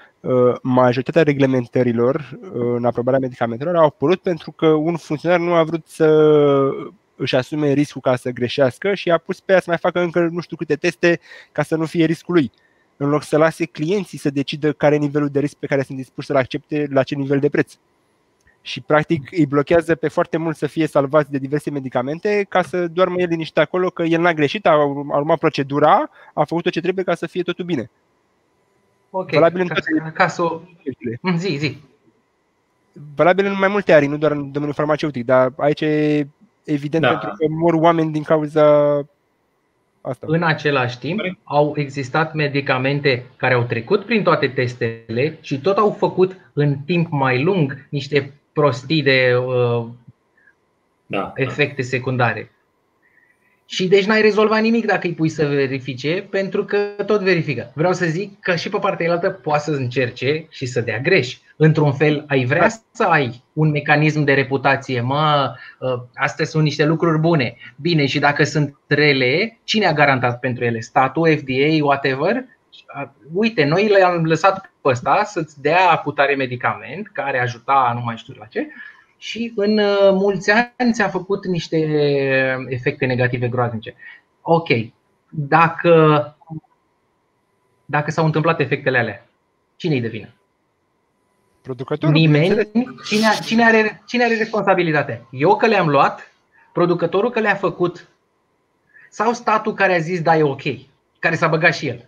[0.61, 6.07] Majoritatea reglementărilor în aprobarea medicamentelor au apărut pentru că un funcționar nu a vrut să
[7.19, 10.19] își asume riscul ca să greșească și a pus pe ea să mai facă încă
[10.31, 11.19] nu știu câte teste
[11.51, 12.51] ca să nu fie riscul lui
[12.97, 15.97] în loc să lase clienții să decidă care e nivelul de risc pe care sunt
[15.97, 17.73] dispuși să-l accepte la ce nivel de preț.
[18.61, 22.87] Și practic îi blochează pe foarte mult să fie salvați de diverse medicamente ca să
[22.87, 26.81] doarmă el liniște acolo că el n-a greșit, a, urmat procedura, a făcut tot ce
[26.81, 27.89] trebuie ca să fie totul bine.
[29.09, 30.61] Ok, Valabil ca, în ca să o...
[31.21, 31.77] Mm, zi, zi.
[33.15, 36.27] Valabil în mai multe arii, nu doar în domeniul farmaceutic, dar aici e
[36.69, 37.09] evident da.
[37.09, 38.99] pentru că mor oameni din cauza
[40.01, 40.25] Asta.
[40.29, 45.91] În același timp, au existat medicamente care au trecut prin toate testele și tot au
[45.91, 49.85] făcut în timp mai lung niște prostii de uh,
[51.05, 51.87] da, efecte da.
[51.87, 52.51] secundare.
[53.71, 57.71] Și deci n-ai rezolvat nimic dacă îi pui să verifice, pentru că tot verifică.
[57.75, 61.37] Vreau să zic că și pe partea cealaltă poate să încerce și să dea greș.
[61.55, 65.01] Într-un fel, ai vrea să ai un mecanism de reputație.
[65.01, 67.57] Mă, ă, astea sunt niște lucruri bune.
[67.75, 70.79] Bine, și dacă sunt rele, cine a garantat pentru ele?
[70.79, 72.45] Statul, FDA, whatever?
[73.33, 78.33] Uite, noi le-am lăsat pe ăsta să-ți dea putare medicament care ajuta nu mai știu
[78.37, 78.67] la ce
[79.19, 81.77] și în uh, mulți ani ți-a făcut niște
[82.67, 83.95] efecte negative groaznice.
[84.41, 84.67] Ok,
[85.29, 86.37] dacă,
[87.85, 89.25] dacă s-au întâmplat efectele alea,
[89.75, 90.33] cine îi devine?
[91.61, 92.15] Producătorul.
[92.15, 92.69] Nimeni.
[93.05, 95.27] Cine, cine, are, cine are responsabilitatea?
[95.31, 96.31] Eu că le-am luat,
[96.73, 98.07] producătorul că le-a făcut
[99.09, 100.63] sau statul care a zis da e ok,
[101.19, 102.05] care s-a băgat și el.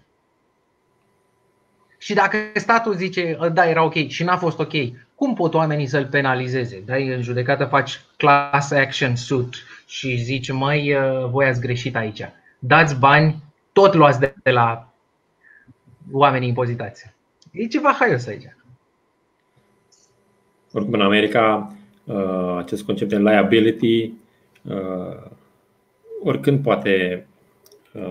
[1.97, 4.73] Și dacă statul zice da era ok și n-a fost ok,
[5.21, 6.83] cum pot oamenii să-l penalizeze?
[6.85, 9.53] Dai în judecată, faci class action suit
[9.87, 12.21] și zici, măi, uh, voi ați greșit aici.
[12.59, 14.93] Dați bani, tot luați de la
[16.11, 17.13] oamenii impozitați.
[17.51, 18.55] E ceva haios aici.
[20.73, 24.13] Oricum, în America, uh, acest concept de liability,
[24.61, 25.31] uh,
[26.23, 27.27] oricând poate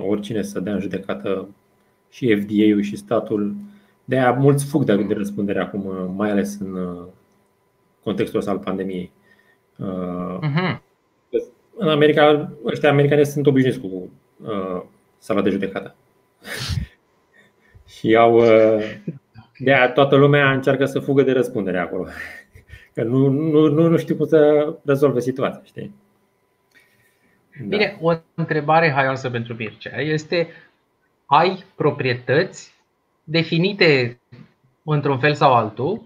[0.07, 1.49] oricine să dea în judecată
[2.11, 3.55] și FDA-ul și statul
[4.11, 7.07] de aia mulți fug de, de răspundere acum, mai ales în uh,
[8.03, 9.13] contextul ăsta al pandemiei.
[9.79, 10.81] Uh-huh.
[11.77, 14.11] În America, ăștia americani sunt obișnuiți cu
[14.43, 14.83] uh,
[15.19, 15.95] sala de judecată.
[17.99, 18.35] și au.
[18.37, 18.97] Uh,
[19.59, 22.07] de aia toată lumea încearcă să fugă de răspundere acolo.
[22.95, 25.95] Că nu, nu, nu, nu știu cum să rezolve situația, știi?
[27.61, 27.67] Da.
[27.67, 30.49] Bine, o întrebare haioasă pentru Mircea este
[31.27, 32.80] ai proprietăți
[33.31, 34.21] definite
[34.85, 36.03] într-un fel sau altul.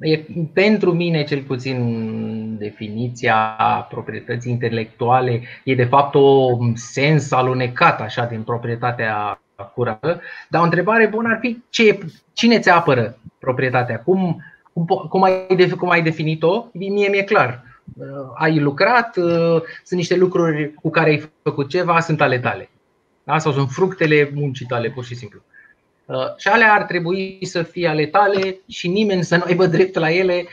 [0.00, 0.18] E,
[0.52, 3.36] pentru mine, cel puțin, definiția
[3.90, 9.40] proprietății intelectuale e de fapt o sens alunecat așa din proprietatea
[9.74, 10.20] curată.
[10.48, 11.98] Dar o întrebare bună ar fi ce,
[12.32, 14.00] cine ți apără proprietatea?
[14.00, 15.46] Cum, cum, cum, ai,
[15.78, 16.66] cum ai definit-o?
[16.72, 17.64] Mie mi-e clar.
[18.34, 19.14] Ai lucrat,
[19.84, 22.70] sunt niște lucruri cu care ai făcut ceva, sunt ale tale.
[23.24, 23.38] Da?
[23.38, 25.42] Sau sunt fructele muncii tale, pur și simplu.
[26.12, 29.94] Uh, și alea ar trebui să fie ale tale și nimeni să nu aibă drept
[29.94, 30.46] la ele,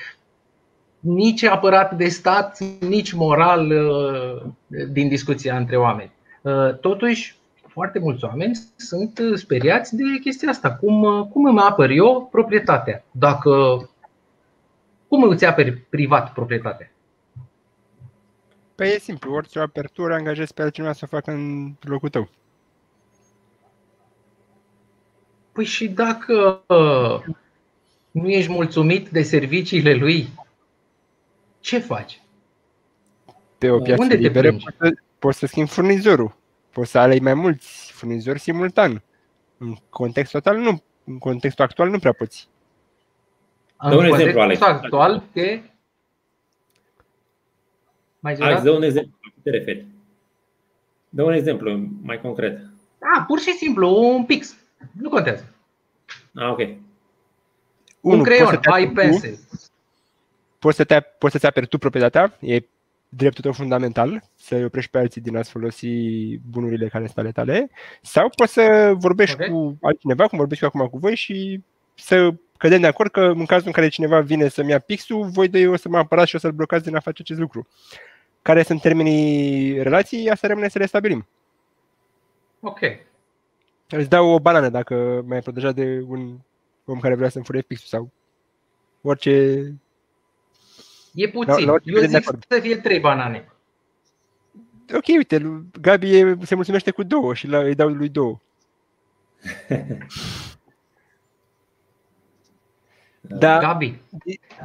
[1.00, 4.52] nici apărat de stat, nici moral uh,
[4.91, 6.12] din discuția între oameni.
[6.41, 7.36] Uh, totuși,
[7.67, 10.72] foarte mulți oameni sunt speriați de chestia asta.
[10.72, 13.04] Cum, cum îmi apăr eu proprietatea?
[13.12, 13.84] Dacă
[15.10, 16.91] Cum îți aperi privat proprietatea?
[18.76, 22.30] Păi e simplu, orice apertură angajezi pe altcineva să o facă în locul tău.
[25.51, 27.35] Păi și dacă uh,
[28.12, 30.29] nu ești mulțumit de serviciile lui,
[31.59, 32.21] ce faci?
[33.57, 34.63] Pe o piață Unde te liberă plângi?
[34.63, 36.35] poți să, poți să schimbi furnizorul.
[36.71, 39.03] Poți să alegi mai mulți furnizori simultan.
[39.57, 40.83] În contextul total nu.
[41.03, 42.47] În contextul actual nu prea poți.
[43.77, 44.83] În Dă un exemplu, contextul Alex.
[44.83, 45.62] actual te...
[48.19, 48.63] Mai zi, Alex, da?
[48.63, 49.17] dă un exemplu.
[49.21, 49.85] La ce te referi?
[51.09, 52.59] Dă un exemplu mai concret.
[52.99, 54.57] Ah, pur și simplu, un pix.
[54.91, 55.45] Nu contează.
[56.35, 56.59] Ah, ok.
[56.59, 59.39] Un Unu, poți să creion, te ai aperi tu, pencil.
[60.59, 62.59] poți să te, poți să-ți aperi tu proprietatea, e
[63.09, 65.87] dreptul tău fundamental să-i oprești pe alții din a-ți folosi
[66.37, 67.69] bunurile care sunt ale tale,
[68.01, 69.49] sau poți să vorbești Ok.
[69.49, 71.63] cu altcineva, cum vorbești eu acum cu voi și
[71.95, 75.47] să cădem de acord că în cazul în care cineva vine să-mi ia pixul, voi
[75.47, 77.67] doi o să mă apărați și o să-l blocați din a face acest lucru.
[78.41, 81.27] Care sunt termenii relației, asta rămâne să le stabilim.
[82.59, 82.79] Ok.
[83.89, 86.38] Îți dau o banană dacă m-ai protejat de un
[86.86, 88.12] om care vrea să-mi fure pixul sau
[89.02, 89.32] orice
[91.13, 91.65] E La- puțin.
[91.65, 92.43] la orice Eu vedem de zic acord.
[92.49, 93.52] să fie trei banane.
[94.95, 98.39] Ok, uite, lui Gabi e, se mulțumește cu două și la, îi dau lui două.
[103.21, 104.02] Da, Gabi,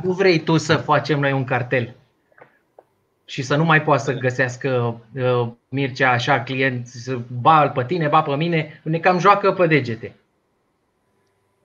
[0.03, 1.95] nu vrei tu să facem noi un cartel
[3.25, 8.09] și să nu mai poată să găsească uh, Mircea așa client, să ba pe tine,
[8.09, 10.15] ba pe mine, ne cam joacă pe degete.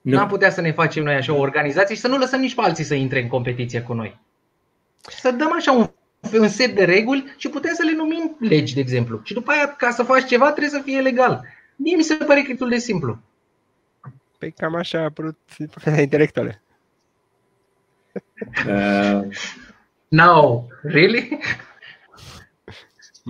[0.00, 0.16] Nu.
[0.16, 2.60] N-am putea să ne facem noi așa o organizație și să nu lăsăm nici pe
[2.60, 4.18] alții să intre în competiție cu noi.
[5.00, 5.90] Să dăm așa un,
[6.32, 9.20] un set de reguli și putem să le numim legi, de exemplu.
[9.24, 11.44] Și după aia, ca să faci ceva, trebuie să fie legal.
[11.76, 13.18] Mie mi se pare că e destul de simplu.
[14.38, 15.38] Păi cam așa a apărut
[15.70, 16.62] profesia intelectuale.
[18.66, 19.20] Uh,
[20.10, 21.38] No, really?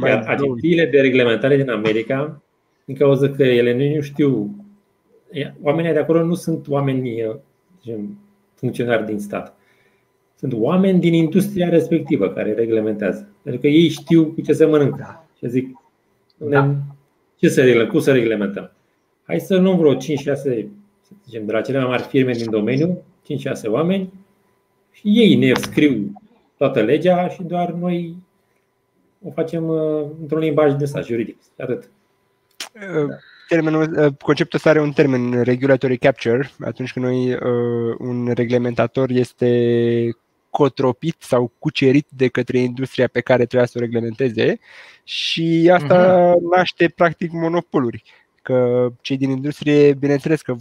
[0.07, 2.43] Iar agențiile de reglementare din America,
[2.85, 4.57] din cauza că ele nu știu,
[5.63, 7.37] oamenii de acolo nu sunt oameni uh,
[7.81, 8.19] zicem,
[8.55, 9.57] funcționari din stat.
[10.39, 13.29] Sunt oameni din industria respectivă care reglementează.
[13.43, 15.29] Pentru că ei știu cu ce se mănâncă.
[15.39, 15.77] Și zic,
[16.37, 16.75] Da.
[17.37, 17.93] ce să reglementăm?
[17.93, 18.73] Cum să reglementăm?
[19.25, 20.65] Hai să luăm vreo 5-6, să
[21.25, 24.13] zicem, de la cele mai mari firme din domeniu, 5-6 oameni,
[24.93, 26.13] și ei ne scriu
[26.61, 28.17] toată legea și doar noi
[29.25, 31.37] o facem uh, într-un limbaj de stat juridic.
[31.59, 31.91] Atât.
[32.75, 33.15] Uh,
[33.49, 39.11] Termenul, uh, conceptul ăsta are un termen, regulatory capture, atunci când noi, uh, un reglementator
[39.11, 40.17] este
[40.51, 44.59] cotropit sau cucerit de către industria pe care trebuia să o reglementeze
[45.05, 48.03] și asta naște practic monopoluri.
[48.43, 50.57] Că cei din industrie, bineînțeles că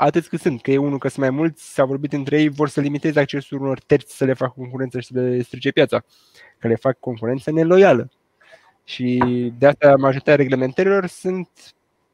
[0.00, 2.68] atât cât sunt, că e unul, că sunt mai mulți, s-a vorbit între ei, vor
[2.68, 6.04] să limiteze accesul unor terți să le facă concurență și să le strice piața,
[6.58, 8.10] că le fac concurență neloială.
[8.84, 9.22] Și
[9.58, 11.48] de asta majoritatea reglementărilor sunt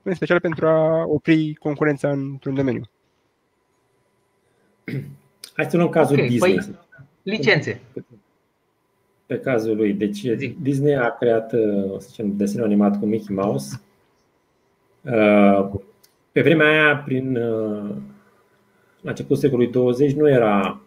[0.02, 2.82] în special pentru a opri concurența într-un domeniu.
[5.56, 6.58] Hai să luăm cazul Ok, Disney.
[6.58, 6.82] păi-
[7.22, 7.80] Licențe.
[9.26, 9.92] Pe cazul lui.
[9.92, 10.56] Deci Zi.
[10.60, 13.80] Disney a creat uh, să zicem, desenul animat cu Mickey Mouse.
[15.00, 15.70] Uh,
[16.34, 17.94] Pe vremea aia, prin, uh,
[19.00, 20.80] la începutul secolului 20, nu era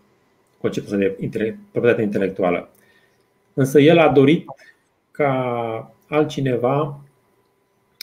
[0.62, 2.70] conceptul ăsta de intele- proprietate intelectuală.
[3.54, 4.46] Însă el a dorit
[5.12, 7.00] ca altcineva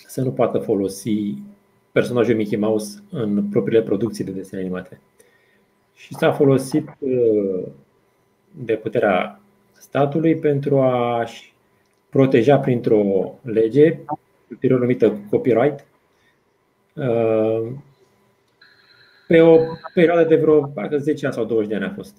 [0.07, 1.35] să nu poată folosi
[1.93, 5.01] personajul Mickey Mouse în propriile producții de desene animate.
[5.95, 7.63] Și s-a folosit uh,
[8.51, 9.41] de puterea
[9.73, 11.53] statului pentru a-și
[12.09, 13.99] proteja printr-o lege,
[14.51, 15.94] ulterior numită copyright, uh,
[19.27, 19.59] pe o
[19.95, 22.17] perioadă de vreo parcă 10 ani sau 20 de ani a fost.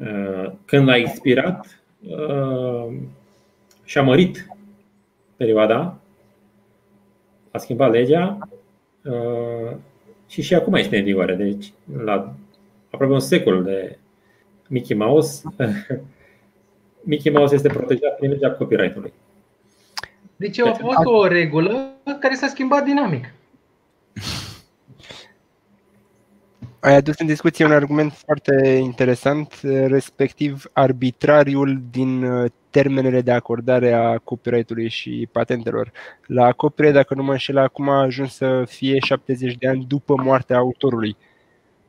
[0.00, 2.92] Uh, Când a expirat, uh,
[3.84, 4.46] și-a mărit
[5.36, 5.98] perioada,
[7.50, 8.38] a schimbat legea
[9.04, 9.76] uh,
[10.28, 11.34] și și acum este în vigoare.
[11.34, 11.72] Deci,
[12.04, 12.34] la
[12.90, 13.98] aproape un secol de
[14.68, 15.42] Mickey Mouse,
[17.10, 19.12] Mickey Mouse este protejat prin legea copyright-ului.
[20.40, 23.32] Deci a fost o regulă care s-a schimbat dinamic.
[26.80, 33.92] Ai adus în discuție un argument foarte interesant, respectiv arbitrariul din uh, termenele de acordare
[33.92, 35.92] a copyright-ului și patentelor.
[36.26, 40.14] La copyright, dacă nu mă înșel, acum a ajuns să fie 70 de ani după
[40.22, 41.16] moartea autorului.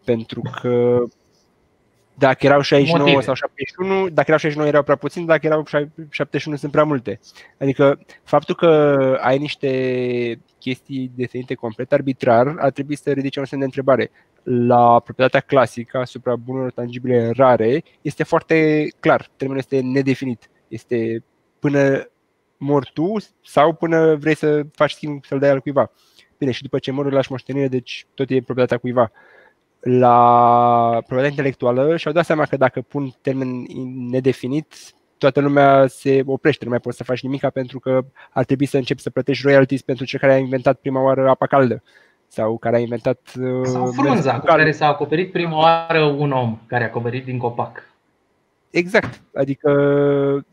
[0.03, 1.03] Pentru că
[2.21, 3.23] Dacă erau 69 Motive.
[3.23, 5.63] sau 71, dacă erau 69 erau prea puțin, dacă erau
[6.09, 7.19] 71 sunt prea multe.
[7.59, 8.69] Adică faptul că
[9.21, 9.69] ai niște
[10.59, 14.11] chestii definite complet arbitrar ar trebui să ridice un semn de întrebare.
[14.43, 20.49] La proprietatea clasică asupra bunurilor tangibile rare este foarte clar, termenul este nedefinit.
[20.67, 21.23] Este
[21.59, 22.09] până
[22.57, 23.13] mor tu
[23.43, 25.91] sau până vrei să faci schimb să-l dai al cuiva.
[26.37, 29.11] Bine, și după ce mor îl lași moștenire, deci tot e proprietatea cuiva.
[29.81, 33.65] La proprietatea intelectuală și-au dat seama că dacă pun termen
[34.09, 34.73] nedefinit,
[35.17, 38.77] toată lumea se oprește, nu mai poți să faci nimica pentru că ar trebui să
[38.77, 41.83] începi să plătești royalties pentru cel care a inventat prima oară apa caldă
[42.27, 46.59] sau care a inventat uh, sau frunza cu care s-a acoperit prima oară un om
[46.65, 47.89] care a acoperit din copac.
[48.69, 49.21] Exact.
[49.33, 49.69] Adică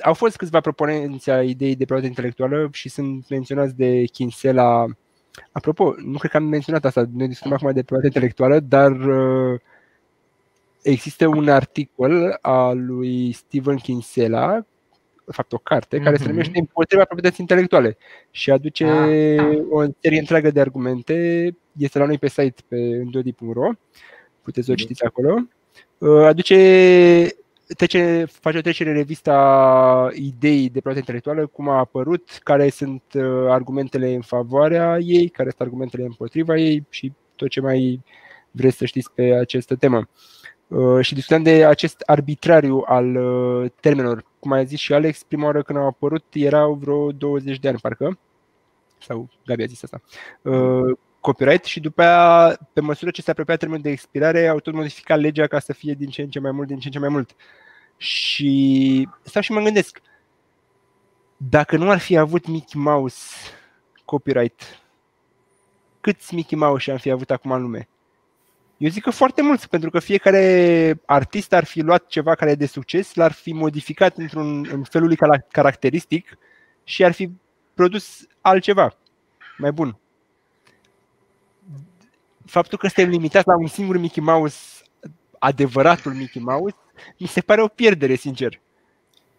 [0.03, 4.85] au fost câțiva proponenți a ideii de proprietate intelectuală și sunt menționați de Kinsella.
[5.53, 9.61] Apropo, nu cred că am menționat asta, noi discutăm acum de proprietate intelectuală, dar uh,
[10.83, 14.67] există un articol al lui Steven Kinsella,
[15.25, 16.19] de fapt o carte, care mm-hmm.
[16.19, 16.31] se mhm.
[16.31, 17.97] numește Împotriva proprietății intelectuale
[18.31, 19.59] și aduce ah.
[19.71, 21.57] o serie întreagă de argumente.
[21.77, 23.71] Este la noi pe site pe îndodi.ro,
[24.43, 24.81] puteți o mhm.
[24.81, 25.49] citiți acolo.
[25.99, 26.57] Uh, aduce
[27.77, 33.03] trece, face o trecere în revista ideii de proprietate intelectuală, cum a apărut, care sunt
[33.15, 38.03] uh, argumentele în favoarea ei, care sunt argumentele împotriva ei și tot ce mai
[38.51, 40.09] vreți să știți pe această temă.
[40.69, 44.25] Uh, și discutăm de acest arbitrariu al uh, termenelor.
[44.39, 47.79] Cum a zis și Alex, prima oară când au apărut erau vreo 20 de ani,
[47.79, 48.19] parcă.
[49.01, 50.01] Sau Gabi a zis asta
[51.21, 55.21] copyright și după aia, pe măsură ce se apropia termenul de expirare, au tot modificat
[55.21, 57.09] legea ca să fie din ce în ce mai mult, din ce în ce mai
[57.09, 57.35] mult.
[57.97, 60.01] Și stau și mă gândesc,
[61.37, 63.25] dacă nu ar fi avut Mickey Mouse
[64.05, 64.63] copyright,
[66.01, 67.89] câți Mickey Mouse am fi avut acum în lume?
[68.77, 72.55] Eu zic că foarte mulți, pentru că fiecare artist ar fi luat ceva care e
[72.55, 76.39] de succes, l-ar fi modificat într-un în felul lui caracteristic
[76.85, 77.31] și ar fi
[77.75, 78.97] produs altceva
[79.57, 79.99] mai bun
[82.49, 84.83] faptul că suntem limitați la un singur Mickey Mouse,
[85.39, 86.77] adevăratul Mickey Mouse,
[87.19, 88.61] mi se pare o pierdere, sincer.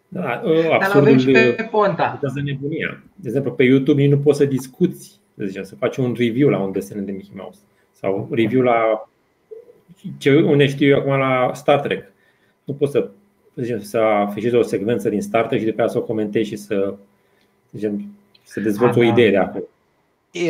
[0.07, 0.41] Da,
[0.71, 2.19] absurdul de ponta.
[2.33, 3.03] De nebunia.
[3.15, 6.59] De exemplu, pe YouTube nu poți să discuți, să, zicem, să faci un review la
[6.59, 7.59] un desen de Mickey Mouse
[7.91, 9.09] sau review la
[10.17, 12.11] ce unde știu eu acum la Star Trek.
[12.63, 13.09] Nu poți să,
[13.55, 16.49] să, zicem, să afișezi o secvență din Star Trek și după aceea să o comentezi
[16.49, 16.93] și să,
[17.65, 18.05] să, zicem,
[18.43, 19.09] să dezvolți A, o da.
[19.09, 19.63] idee de acolo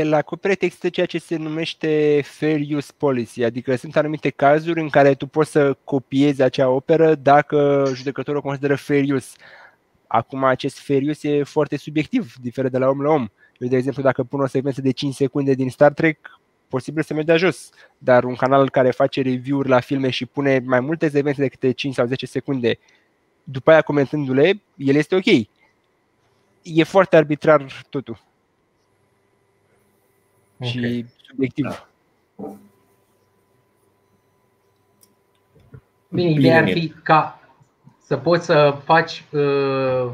[0.04, 4.90] la copyright există ceea ce se numește fair use policy, adică sunt anumite cazuri în
[4.90, 9.38] care tu poți să copiezi acea operă dacă judecătorul o consideră fair use.
[10.08, 13.28] Acum acest fair use e foarte subiectiv, diferă de la om la om.
[13.58, 17.14] Eu, de exemplu, dacă pun o secvență de 5 secunde din Star Trek, posibil să
[17.14, 17.70] dea jos.
[17.98, 21.94] Dar un canal care face review-uri la filme și pune mai multe secvențe decât 5
[21.94, 22.80] sau 10 secunde,
[23.44, 25.48] după aia comentându-le, el este ok.
[26.62, 28.28] E foarte arbitrar totul
[30.60, 30.72] okay.
[30.72, 31.66] și subiectiv.
[31.66, 31.88] Da.
[36.10, 37.40] Bine, ideea ar fi ca
[38.00, 40.12] să poți să faci uh,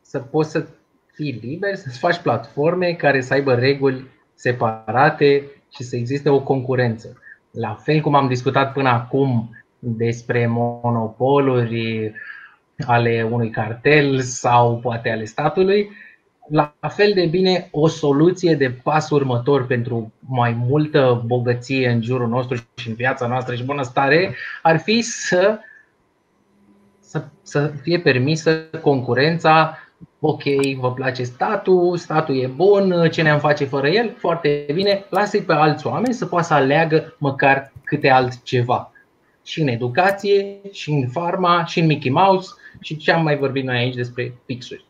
[0.00, 0.66] să poți să
[1.12, 7.16] fii liber, să-ți faci platforme care să aibă reguli separate și să existe o concurență.
[7.50, 12.12] La fel cum am discutat până acum despre monopoluri
[12.86, 15.90] ale unui cartel sau poate ale statului,
[16.48, 22.28] la fel de bine o soluție de pas următor pentru mai multă bogăție în jurul
[22.28, 25.58] nostru și în viața noastră și bunăstare ar fi să,
[27.00, 29.78] să, să fie permisă concurența.
[30.20, 30.42] Ok,
[30.78, 34.14] vă place statul, statul e bun, ce ne-am face fără el?
[34.18, 38.92] Foarte bine, lasă-i pe alți oameni să poată să aleagă măcar câte altceva.
[39.44, 42.48] Și în educație, și în farma, și în Mickey Mouse,
[42.80, 44.84] și ce am mai vorbit noi aici despre pixuri.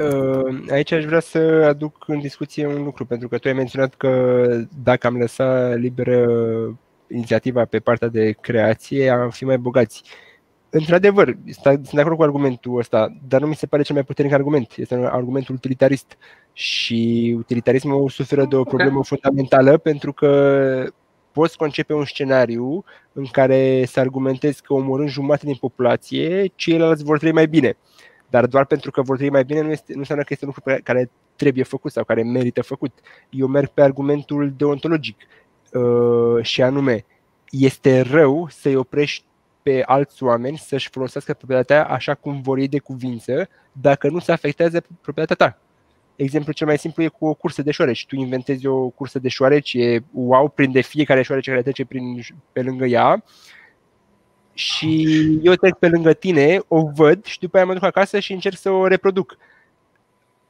[0.00, 1.38] Uh, aici aș vrea să
[1.68, 4.46] aduc în discuție un lucru, pentru că tu ai menționat că
[4.82, 6.26] dacă am lăsat liberă
[7.08, 10.02] inițiativa pe partea de creație, am fi mai bogați.
[10.70, 14.34] Într-adevăr, sunt de acord cu argumentul ăsta, dar nu mi se pare cel mai puternic
[14.34, 14.72] argument.
[14.76, 16.16] Este un argument utilitarist
[16.52, 20.92] și utilitarismul suferă de o problemă fundamentală pentru că
[21.32, 27.18] poți concepe un scenariu în care să argumentezi că omorând jumătate din populație, ceilalți vor
[27.18, 27.76] trăi mai bine.
[28.30, 30.52] Dar doar pentru că vor trăi mai bine nu, este, nu înseamnă că este un
[30.54, 32.98] lucru pe care trebuie făcut sau care merită făcut.
[33.30, 35.16] Eu merg pe argumentul deontologic
[35.72, 37.04] uh, și anume,
[37.50, 39.24] este rău să-i oprești
[39.62, 44.32] pe alți oameni să-și folosească proprietatea așa cum vor ei de cuvință, dacă nu se
[44.32, 45.58] afectează proprietatea ta.
[46.16, 48.06] Exemplul cel mai simplu e cu o cursă de șoareci.
[48.06, 52.20] Tu inventezi o cursă de șoareci, e wow, prinde fiecare șoarece care trece prin,
[52.52, 53.24] pe lângă ea
[54.58, 55.04] și
[55.42, 58.56] eu trec pe lângă tine, o văd și după aia mă duc acasă și încerc
[58.56, 59.36] să o reproduc.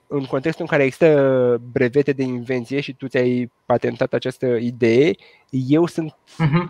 [0.06, 5.14] În contextul în care există brevete de invenție și tu ți-ai patentat această idee,
[5.50, 6.68] eu sunt uh-huh.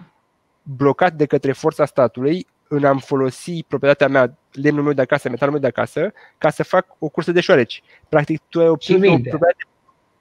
[0.63, 5.53] blocat de către forța statului în a-mi folosi proprietatea mea, lemnul meu de acasă, metalul
[5.53, 7.83] meu de acasă, ca să fac o cursă de șoareci.
[8.09, 9.65] Practic, tu ai obținut o proprietate,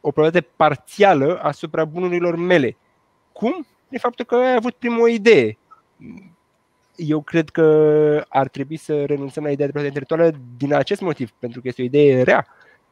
[0.01, 2.77] o proprietate parțială asupra bunurilor mele.
[3.31, 3.65] Cum?
[3.87, 5.57] De faptul că ai avut primul o idee
[6.97, 11.31] eu cred că ar trebui să renunțăm la ideea de proprietate intelectuală din acest motiv,
[11.39, 12.47] pentru că este o idee rea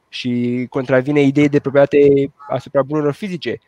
[0.09, 3.59] și contravine ideii de proprietate asupra bunurilor fizice.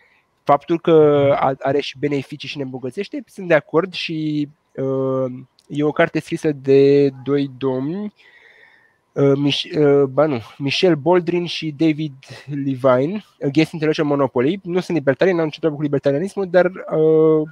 [0.43, 5.31] Faptul că are și beneficii și ne îmbogățește, sunt de acord și uh,
[5.67, 8.13] e o carte scrisă de doi domni,
[9.11, 12.13] uh, Mich- uh, ba nu, Michel Boldrin și David
[12.45, 14.59] Levine, Against Intellectual Monopoly.
[14.63, 17.49] Nu sunt libertariani, n-am ce treabă cu libertarianismul, dar uh,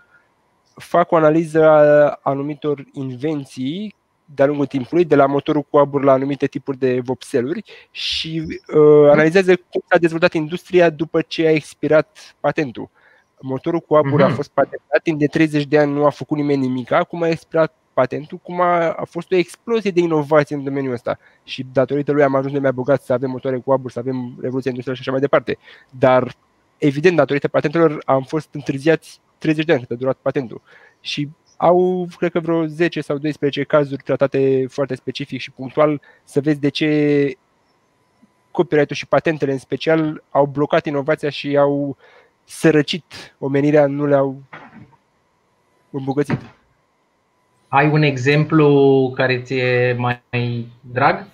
[0.76, 3.95] fac o analiză a anumitor invenții
[4.26, 9.09] de-a lungul timpului, de la motorul cu abur la anumite tipuri de vopseluri și uh,
[9.11, 12.89] analizează cum s-a dezvoltat industria după ce a expirat patentul.
[13.41, 14.23] Motorul cu abur uh-huh.
[14.23, 14.36] a mhm.
[14.36, 17.73] fost patentat, timp de 30 de ani nu a făcut nimeni nimic, acum a expirat
[17.93, 22.23] patentul, cum a, a fost o explozie de inovație în domeniul ăsta și datorită lui
[22.23, 25.01] am ajuns noi mai bogați să avem motoare cu abur, să avem revoluția industrială și
[25.01, 25.57] așa mai departe.
[25.89, 26.36] Dar,
[26.78, 30.61] evident, datorită patentelor am fost întârziați 30 de ani cât a durat patentul.
[31.01, 36.41] Și au, cred că vreo 10 sau 12 cazuri tratate foarte specific și punctual să
[36.41, 37.38] vezi de ce
[38.51, 41.97] copyright-ul și patentele în special au blocat inovația și au
[42.43, 44.41] sărăcit omenirea, nu le-au
[45.89, 46.39] îmbogățit.
[47.67, 51.28] Ai un exemplu care ți-e mai drag?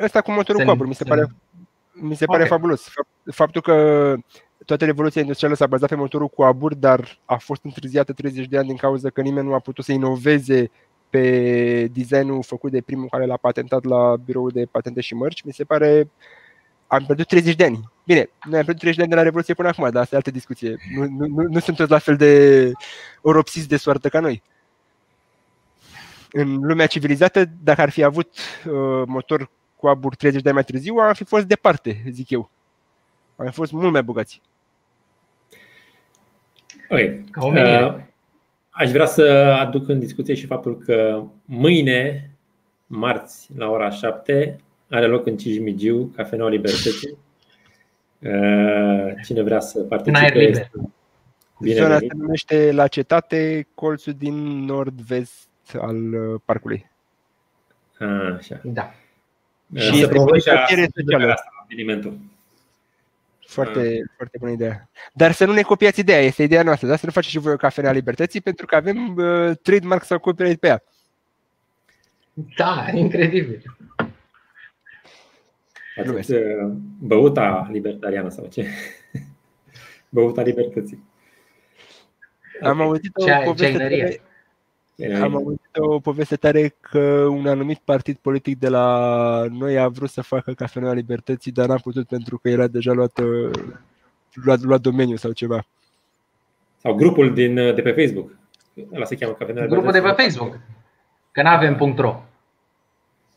[0.00, 1.26] Asta cu motorul cu apă, mi se pare,
[1.94, 2.58] mi se pare okay.
[2.58, 2.88] fabulos.
[3.30, 4.14] Faptul că
[4.64, 8.58] toată revoluția industrială s-a bazat pe motorul cu abur, dar a fost întârziată 30 de
[8.58, 10.70] ani din cauza că nimeni nu a putut să inoveze
[11.10, 15.42] pe designul făcut de primul care l-a patentat la biroul de patente și mărci.
[15.42, 16.10] Mi se pare
[16.86, 17.80] am pierdut 30 de ani.
[18.04, 20.16] Bine, noi am pierdut 30 de ani de la Revoluție până acum, dar asta e
[20.16, 20.76] altă discuție.
[20.96, 22.72] Nu, nu, nu, nu sunt toți la fel de
[23.20, 24.42] oropsiți de soartă ca noi.
[26.30, 28.28] În lumea civilizată, dacă ar fi avut
[28.66, 29.50] uh, motor
[29.84, 32.50] cu abur 30 de ani mai târziu, am fi fost departe, zic eu.
[33.36, 34.40] Am fi fost mult mai bogați.
[36.88, 37.24] Okay.
[37.36, 37.96] Uh,
[38.70, 39.22] aș vrea să
[39.60, 42.30] aduc în discuție și faptul că mâine,
[42.86, 44.56] marți, la ora 7,
[44.90, 47.18] are loc în Cijmigiu, Cafeneaua Libertății.
[48.18, 50.70] Uh, cine vrea să participe este
[51.60, 55.48] bine Zona se numește La Cetate, colțul din nord-vest
[55.80, 56.90] al uh, parcului.
[57.98, 58.60] A, așa.
[58.62, 58.94] Da.
[59.74, 61.34] Și este o specială.
[61.68, 62.18] Evenimentul.
[63.46, 64.10] Foarte, uh.
[64.16, 64.88] foarte bună idee.
[65.12, 66.96] Dar să nu ne copiați ideea, este ideea noastră, da?
[66.96, 70.60] să nu faceți și voi o cafenea libertății, pentru că avem uh, trademark sau copyright
[70.60, 70.82] pe ea.
[72.56, 73.62] Da, incredibil.
[76.18, 76.40] Ați uh,
[76.98, 78.66] băuta libertariană sau ce?
[80.08, 81.02] băuta libertății.
[82.62, 84.22] Am auzit o poveste
[85.22, 90.10] am auzit o poveste tare că un anumit partid politic de la noi a vrut
[90.10, 93.20] să facă Cafeneaua Libertății, dar n-a putut pentru că era deja luat,
[94.32, 95.66] luat, luat domeniu sau ceva.
[96.76, 98.30] Sau grupul din, de pe Facebook.
[98.94, 100.58] Ăla se cheamă Cafeneaua Grupul de pe Facebook.
[101.32, 102.22] Că nu avem .ro.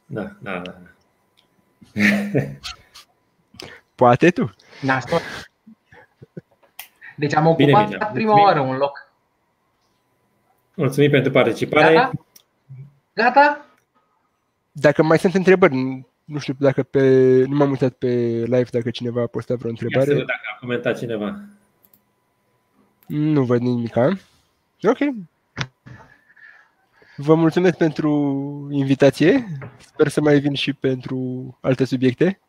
[0.05, 0.75] Da, da, da.
[3.95, 4.53] Poate tu.
[4.81, 5.19] Nasol.
[7.15, 8.09] Deci am ocupat bine, bine.
[8.13, 9.06] prima oară un loc
[10.77, 11.93] Mulțumim pentru participare.
[11.93, 12.11] Gata?
[13.13, 13.65] Gata?
[14.71, 16.99] Dacă mai sunt întrebări, nu știu dacă pe.
[17.47, 18.07] Nu m-am uitat pe
[18.43, 20.09] live dacă cineva a postat vreo întrebare.
[20.09, 21.39] Ia să văd dacă a comentat cineva.
[23.05, 23.95] Nu văd nimic.
[23.95, 24.97] Ok.
[27.15, 28.09] Vă mulțumesc pentru
[28.71, 29.47] invitație.
[29.77, 32.39] Sper să mai vin și pentru alte subiecte.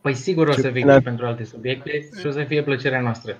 [0.00, 1.00] Păi sigur o să vin la...
[1.00, 3.36] pentru alte subiecte și o să fie plăcerea noastră.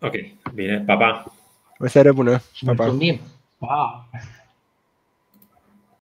[0.00, 0.12] Ok,
[0.54, 1.35] bine, pa, pa!
[1.78, 2.42] O seară bună!
[2.64, 3.20] Pa, Mulțumim!
[3.58, 4.08] Pa!